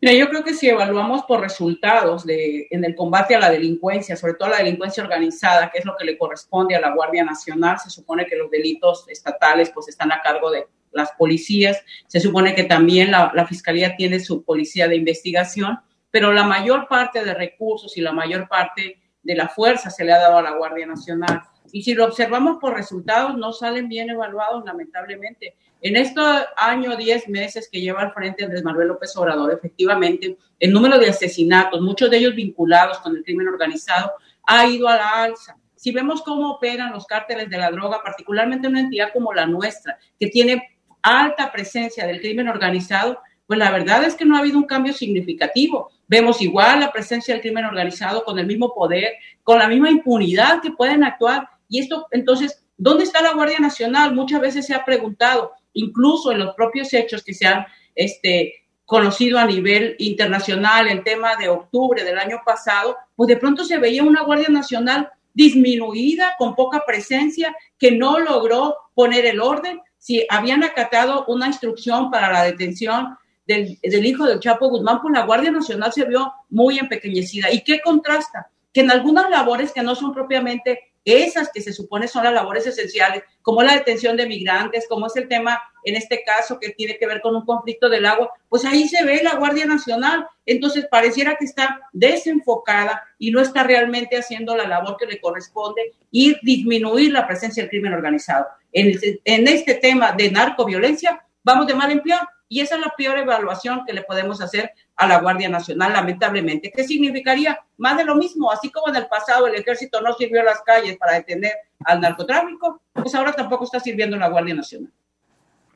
Mira, 0.00 0.14
yo 0.14 0.28
creo 0.28 0.44
que 0.44 0.54
si 0.54 0.68
evaluamos 0.68 1.24
por 1.24 1.40
resultados 1.40 2.24
de, 2.24 2.68
en 2.70 2.84
el 2.84 2.94
combate 2.94 3.34
a 3.34 3.40
la 3.40 3.50
delincuencia, 3.50 4.14
sobre 4.14 4.34
todo 4.34 4.46
a 4.46 4.52
la 4.52 4.58
delincuencia 4.58 5.02
organizada, 5.02 5.68
que 5.72 5.80
es 5.80 5.84
lo 5.84 5.96
que 5.96 6.04
le 6.04 6.16
corresponde 6.16 6.76
a 6.76 6.80
la 6.80 6.94
Guardia 6.94 7.24
Nacional, 7.24 7.80
se 7.80 7.90
supone 7.90 8.24
que 8.24 8.36
los 8.36 8.52
delitos 8.52 9.04
estatales 9.08 9.72
pues 9.74 9.88
están 9.88 10.12
a 10.12 10.22
cargo 10.22 10.52
de 10.52 10.68
las 10.92 11.12
policías. 11.12 11.82
Se 12.06 12.20
supone 12.20 12.54
que 12.54 12.64
también 12.64 13.10
la, 13.10 13.46
Fiscalía 13.46 13.96
tiene 13.96 14.20
su 14.20 14.42
policía 14.44 14.88
de 14.88 14.96
investigación, 14.96 15.78
pero 16.10 16.32
la 16.32 16.44
mayor 16.44 16.88
parte 16.88 17.24
de 17.24 17.34
recursos 17.34 17.96
y 17.96 18.00
la 18.00 18.12
mayor 18.12 18.48
parte 18.48 18.98
de 19.22 19.34
la 19.34 19.48
fuerza 19.48 19.90
se 19.90 20.04
le 20.04 20.12
ha 20.12 20.18
dado 20.18 20.38
a 20.38 20.42
la 20.42 20.52
Guardia 20.52 20.86
Nacional. 20.86 21.42
Y 21.72 21.82
si 21.82 21.94
lo 21.94 22.06
observamos 22.06 22.58
por 22.60 22.74
resultados, 22.74 23.36
no 23.36 23.52
salen 23.52 23.88
bien 23.88 24.08
evaluados, 24.10 24.64
lamentablemente. 24.64 25.54
En 25.80 25.96
este 25.96 26.20
año, 26.56 26.96
10 26.96 27.28
meses 27.28 27.68
que 27.70 27.80
lleva 27.80 28.00
al 28.00 28.12
frente 28.12 28.44
Andrés 28.44 28.64
Manuel 28.64 28.88
López 28.88 29.16
Obrador, 29.16 29.52
efectivamente, 29.52 30.36
el 30.58 30.72
número 30.72 30.98
de 30.98 31.10
asesinatos, 31.10 31.80
muchos 31.80 32.10
de 32.10 32.18
ellos 32.18 32.34
vinculados 32.34 32.98
con 32.98 33.16
el 33.16 33.22
crimen 33.22 33.48
organizado, 33.48 34.12
ha 34.44 34.66
ido 34.66 34.88
a 34.88 34.96
la 34.96 35.22
alza. 35.22 35.56
Si 35.76 35.92
vemos 35.92 36.22
cómo 36.22 36.50
operan 36.50 36.92
los 36.92 37.06
cárteles 37.06 37.48
de 37.48 37.58
la 37.58 37.70
droga, 37.70 38.02
particularmente 38.02 38.66
una 38.66 38.80
entidad 38.80 39.12
como 39.12 39.32
la 39.32 39.46
nuestra, 39.46 39.98
que 40.18 40.26
tiene 40.26 40.77
alta 41.08 41.50
presencia 41.52 42.06
del 42.06 42.20
crimen 42.20 42.48
organizado, 42.48 43.18
pues 43.46 43.58
la 43.58 43.70
verdad 43.70 44.04
es 44.04 44.14
que 44.14 44.24
no 44.24 44.36
ha 44.36 44.40
habido 44.40 44.58
un 44.58 44.66
cambio 44.66 44.92
significativo. 44.92 45.90
Vemos 46.06 46.42
igual 46.42 46.80
la 46.80 46.92
presencia 46.92 47.34
del 47.34 47.40
crimen 47.40 47.64
organizado 47.64 48.24
con 48.24 48.38
el 48.38 48.46
mismo 48.46 48.74
poder, 48.74 49.14
con 49.42 49.58
la 49.58 49.68
misma 49.68 49.90
impunidad 49.90 50.60
que 50.60 50.72
pueden 50.72 51.02
actuar. 51.02 51.48
Y 51.68 51.80
esto, 51.80 52.06
entonces, 52.10 52.62
¿dónde 52.76 53.04
está 53.04 53.22
la 53.22 53.34
Guardia 53.34 53.58
Nacional? 53.58 54.14
Muchas 54.14 54.40
veces 54.40 54.66
se 54.66 54.74
ha 54.74 54.84
preguntado, 54.84 55.52
incluso 55.72 56.30
en 56.30 56.40
los 56.40 56.54
propios 56.54 56.92
hechos 56.92 57.22
que 57.24 57.32
se 57.32 57.46
han 57.46 57.66
este, 57.94 58.54
conocido 58.88 59.38
a 59.38 59.44
nivel 59.44 59.96
internacional, 59.98 60.88
el 60.88 61.04
tema 61.04 61.36
de 61.36 61.48
octubre 61.48 62.04
del 62.04 62.18
año 62.18 62.40
pasado, 62.44 62.96
pues 63.16 63.28
de 63.28 63.36
pronto 63.36 63.64
se 63.64 63.76
veía 63.76 64.02
una 64.02 64.22
Guardia 64.22 64.48
Nacional 64.48 65.10
disminuida, 65.34 66.34
con 66.38 66.54
poca 66.54 66.84
presencia, 66.86 67.54
que 67.78 67.92
no 67.92 68.18
logró 68.18 68.76
poner 68.94 69.26
el 69.26 69.40
orden. 69.40 69.80
Si 69.98 70.26
habían 70.28 70.64
acatado 70.64 71.24
una 71.26 71.48
instrucción 71.48 72.10
para 72.10 72.32
la 72.32 72.44
detención 72.44 73.16
del, 73.46 73.78
hijo 73.82 74.26
del 74.26 74.40
Chapo 74.40 74.68
Guzmán, 74.68 75.00
pues 75.00 75.12
la 75.14 75.24
Guardia 75.24 75.50
Nacional 75.50 75.92
se 75.92 76.04
vio 76.04 76.32
muy 76.50 76.78
empequeñecida. 76.78 77.50
¿Y 77.50 77.62
qué 77.62 77.80
contrasta? 77.80 78.50
Que 78.72 78.80
en 78.80 78.90
algunas 78.90 79.30
labores 79.30 79.72
que 79.72 79.82
no 79.82 79.94
son 79.94 80.12
propiamente 80.12 80.92
esas 81.08 81.50
que 81.52 81.62
se 81.62 81.72
supone 81.72 82.08
son 82.08 82.24
las 82.24 82.32
labores 82.32 82.66
esenciales, 82.66 83.22
como 83.42 83.62
la 83.62 83.74
detención 83.74 84.16
de 84.16 84.26
migrantes, 84.26 84.86
como 84.88 85.06
es 85.06 85.16
el 85.16 85.28
tema 85.28 85.60
en 85.84 85.96
este 85.96 86.22
caso 86.22 86.58
que 86.58 86.70
tiene 86.70 86.98
que 86.98 87.06
ver 87.06 87.20
con 87.20 87.34
un 87.34 87.44
conflicto 87.44 87.88
del 87.88 88.06
agua, 88.06 88.30
pues 88.48 88.64
ahí 88.64 88.88
se 88.88 89.04
ve 89.04 89.22
la 89.22 89.36
Guardia 89.36 89.64
Nacional. 89.64 90.26
Entonces 90.44 90.86
pareciera 90.90 91.36
que 91.36 91.44
está 91.44 91.80
desenfocada 91.92 93.02
y 93.18 93.30
no 93.30 93.40
está 93.40 93.62
realmente 93.64 94.18
haciendo 94.18 94.56
la 94.56 94.66
labor 94.66 94.96
que 94.98 95.06
le 95.06 95.20
corresponde 95.20 95.92
y 96.10 96.36
disminuir 96.42 97.12
la 97.12 97.26
presencia 97.26 97.62
del 97.62 97.70
crimen 97.70 97.94
organizado. 97.94 98.46
En, 98.72 98.98
en 99.24 99.48
este 99.48 99.74
tema 99.74 100.12
de 100.12 100.30
narcoviolencia, 100.30 101.24
vamos 101.42 101.66
de 101.66 101.74
mal 101.74 101.90
en 101.90 102.02
peor 102.02 102.20
y 102.48 102.60
esa 102.60 102.76
es 102.76 102.80
la 102.80 102.94
peor 102.96 103.18
evaluación 103.18 103.84
que 103.86 103.92
le 103.92 104.02
podemos 104.02 104.40
hacer 104.40 104.72
a 104.96 105.06
la 105.06 105.20
Guardia 105.20 105.48
Nacional, 105.48 105.92
lamentablemente. 105.92 106.72
¿Qué 106.74 106.84
significaría? 106.84 107.60
Más 107.78 107.96
de 107.96 108.04
lo 108.04 108.16
mismo, 108.16 108.50
así 108.50 108.70
como 108.70 108.88
en 108.88 108.96
el 108.96 109.06
pasado 109.06 109.46
el 109.46 109.54
ejército 109.54 110.00
no 110.00 110.12
sirvió 110.12 110.40
a 110.40 110.44
las 110.44 110.60
calles 110.62 110.96
para 110.98 111.14
detener 111.14 111.52
al 111.84 112.00
narcotráfico, 112.00 112.82
pues 112.92 113.14
ahora 113.14 113.32
tampoco 113.32 113.64
está 113.64 113.80
sirviendo 113.80 114.16
la 114.16 114.28
Guardia 114.28 114.54
Nacional. 114.54 114.92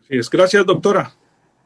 Así 0.01 0.19
es. 0.19 0.29
Gracias, 0.29 0.67
doctora. 0.67 1.13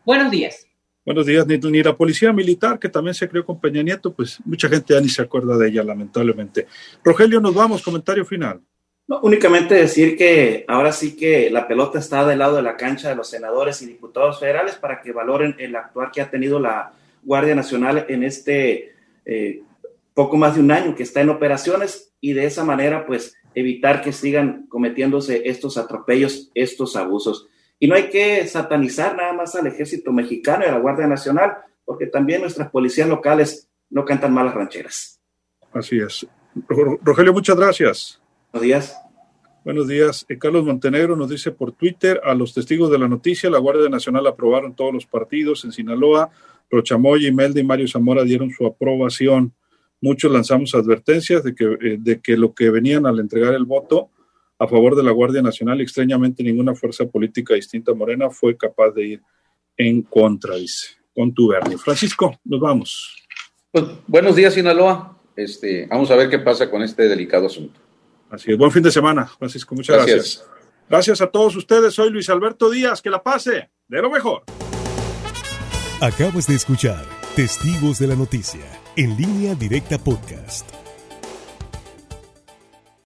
Buenos 0.05 0.31
días. 0.31 0.67
Buenos 1.07 1.25
días, 1.25 1.47
ni, 1.47 1.57
ni, 1.57 1.83
la 1.83 1.97
policía 1.97 2.33
militar, 2.33 2.79
que 2.79 2.89
también 2.89 3.15
se 3.15 3.29
creó 3.29 3.47
con 3.47 3.61
Peña 3.61 3.83
Nieto, 3.83 4.13
pues 4.13 4.39
mucha 4.45 4.69
gente 4.69 4.93
ya 4.93 5.01
ni 5.01 5.09
se 5.09 5.23
acuerda 5.23 5.57
de 5.57 5.69
ella, 5.69 5.83
lamentablemente. 5.85 6.67
Rogelio, 7.03 7.41
nos 7.41 7.55
vamos, 7.55 7.83
comentario 7.83 8.25
final. 8.25 8.61
No, 9.09 9.21
únicamente 9.21 9.77
decir 9.77 10.17
que 10.17 10.65
ahora 10.67 10.91
sí 10.91 11.17
que 11.17 11.49
la 11.49 11.69
pelota 11.69 12.01
está 12.01 12.27
del 12.27 12.41
lado 12.41 12.57
de 12.57 12.63
la 12.63 12.77
cancha 12.77 13.09
de 13.09 13.15
los 13.15 13.31
senadores 13.31 13.81
y 13.83 13.87
diputados 13.87 14.41
federales 14.41 14.75
para 14.75 15.01
que 15.01 15.13
valoren 15.13 15.55
el 15.59 15.77
actuar 15.77 16.11
que 16.11 16.21
ha 16.21 16.29
tenido 16.29 16.59
la 16.59 16.93
Guardia 17.23 17.55
Nacional 17.55 18.05
en 18.09 18.25
este 18.25 18.97
eh, 19.25 19.63
poco 20.17 20.39
más 20.39 20.55
de 20.55 20.63
un 20.63 20.71
año 20.71 20.95
que 20.95 21.03
está 21.03 21.21
en 21.21 21.29
operaciones 21.29 22.15
y 22.23 22.33
de 22.33 22.47
esa 22.47 22.65
manera 22.65 23.07
pues 23.07 23.37
evitar 23.55 24.01
que 24.01 24.15
sigan 24.15 24.67
cometiéndose 24.67 25.43
estos 25.45 25.77
atropellos, 25.77 26.51
estos 26.55 26.97
abusos. 26.97 27.49
Y 27.79 27.87
no 27.87 27.95
hay 27.95 28.09
que 28.09 28.47
satanizar 28.47 29.15
nada 29.15 29.35
más 29.35 29.55
al 29.55 29.67
ejército 29.67 30.15
mexicano 30.15 30.65
y 30.65 30.69
a 30.69 30.73
la 30.73 30.79
Guardia 30.79 31.07
Nacional, 31.07 31.59
porque 31.85 32.07
también 32.07 32.41
nuestras 32.41 32.71
policías 32.71 33.07
locales 33.11 33.69
no 33.91 34.07
cantan 34.07 34.33
malas 34.33 34.55
rancheras. 34.55 35.21
Así 35.75 35.99
es. 35.99 36.27
Rogelio, 37.03 37.35
muchas 37.35 37.57
gracias. 37.57 38.21
Buenos 38.53 38.65
días. 38.65 38.97
Buenos 39.67 39.87
días. 39.87 40.25
Eh, 40.31 40.39
Carlos 40.39 40.65
Montenegro 40.65 41.15
nos 41.15 41.29
dice 41.29 41.51
por 41.53 41.73
Twitter, 41.73 42.23
a 42.25 42.35
los 42.35 42.55
testigos 42.55 42.91
de 42.91 42.99
la 42.99 43.07
noticia, 43.07 43.51
la 43.51 43.59
Guardia 43.59 43.91
Nacional 43.91 44.27
aprobaron 44.27 44.75
todos 44.75 44.95
los 44.95 45.05
partidos 45.05 45.63
en 45.67 45.73
Sinaloa. 45.73 46.31
Rochamoy, 46.71 47.27
Imelda 47.27 47.61
y 47.61 47.65
Mario 47.65 47.87
Zamora 47.87 48.25
dieron 48.25 48.51
su 48.51 48.65
aprobación. 48.65 49.53
Muchos 50.07 50.31
lanzamos 50.31 50.73
advertencias 50.73 51.43
de 51.43 51.53
que, 51.53 51.65
eh, 51.65 51.97
de 51.99 52.21
que 52.21 52.37
lo 52.37 52.55
que 52.55 52.71
venían 52.71 53.07
al 53.07 53.19
entregar 53.19 53.55
el 53.55 53.65
voto 53.65 54.11
a 54.57 54.69
favor 54.69 54.95
de 54.95 55.03
la 55.03 55.11
Guardia 55.11 55.43
Nacional, 55.43 55.81
extrañamente 55.81 56.45
ninguna 56.45 56.77
fuerza 56.77 57.07
política 57.07 57.55
distinta 57.55 57.91
a 57.91 57.95
Morena 57.97 58.31
fue 58.31 58.57
capaz 58.57 58.93
de 58.93 59.05
ir 59.05 59.23
en 59.77 60.03
contra, 60.03 60.55
dice, 60.55 60.91
con 61.13 61.35
tu 61.35 61.49
Bernie. 61.49 61.77
Francisco, 61.77 62.39
nos 62.45 62.61
vamos. 62.61 63.17
Pues, 63.73 63.85
buenos 64.07 64.37
días, 64.37 64.55
Sinaloa. 64.55 65.19
Este, 65.35 65.89
vamos 65.89 66.09
a 66.13 66.15
ver 66.15 66.31
qué 66.31 66.39
pasa 66.39 66.71
con 66.71 66.83
este 66.85 67.09
delicado 67.09 67.47
asunto. 67.47 67.81
Así 68.31 68.53
es. 68.53 68.57
Buen 68.57 68.71
fin 68.71 68.85
de 68.85 68.93
semana, 68.93 69.27
Francisco. 69.27 69.75
Muchas 69.75 69.97
gracias. 69.97 70.17
gracias. 70.17 70.49
Gracias 70.89 71.21
a 71.21 71.27
todos 71.27 71.57
ustedes. 71.57 71.95
Soy 71.95 72.11
Luis 72.11 72.31
Alberto 72.31 72.71
Díaz. 72.71 73.03
Que 73.03 73.11
la 73.11 73.25
pase 73.25 73.71
de 73.89 74.03
lo 74.03 74.09
mejor. 74.09 74.45
Acabas 76.01 76.47
de 76.47 76.55
escuchar 76.55 77.05
Testigos 77.35 77.99
de 77.99 78.07
la 78.07 78.15
Noticia 78.15 78.86
en 78.97 79.17
línea 79.17 79.55
directa 79.55 79.99
podcast. 79.99 80.86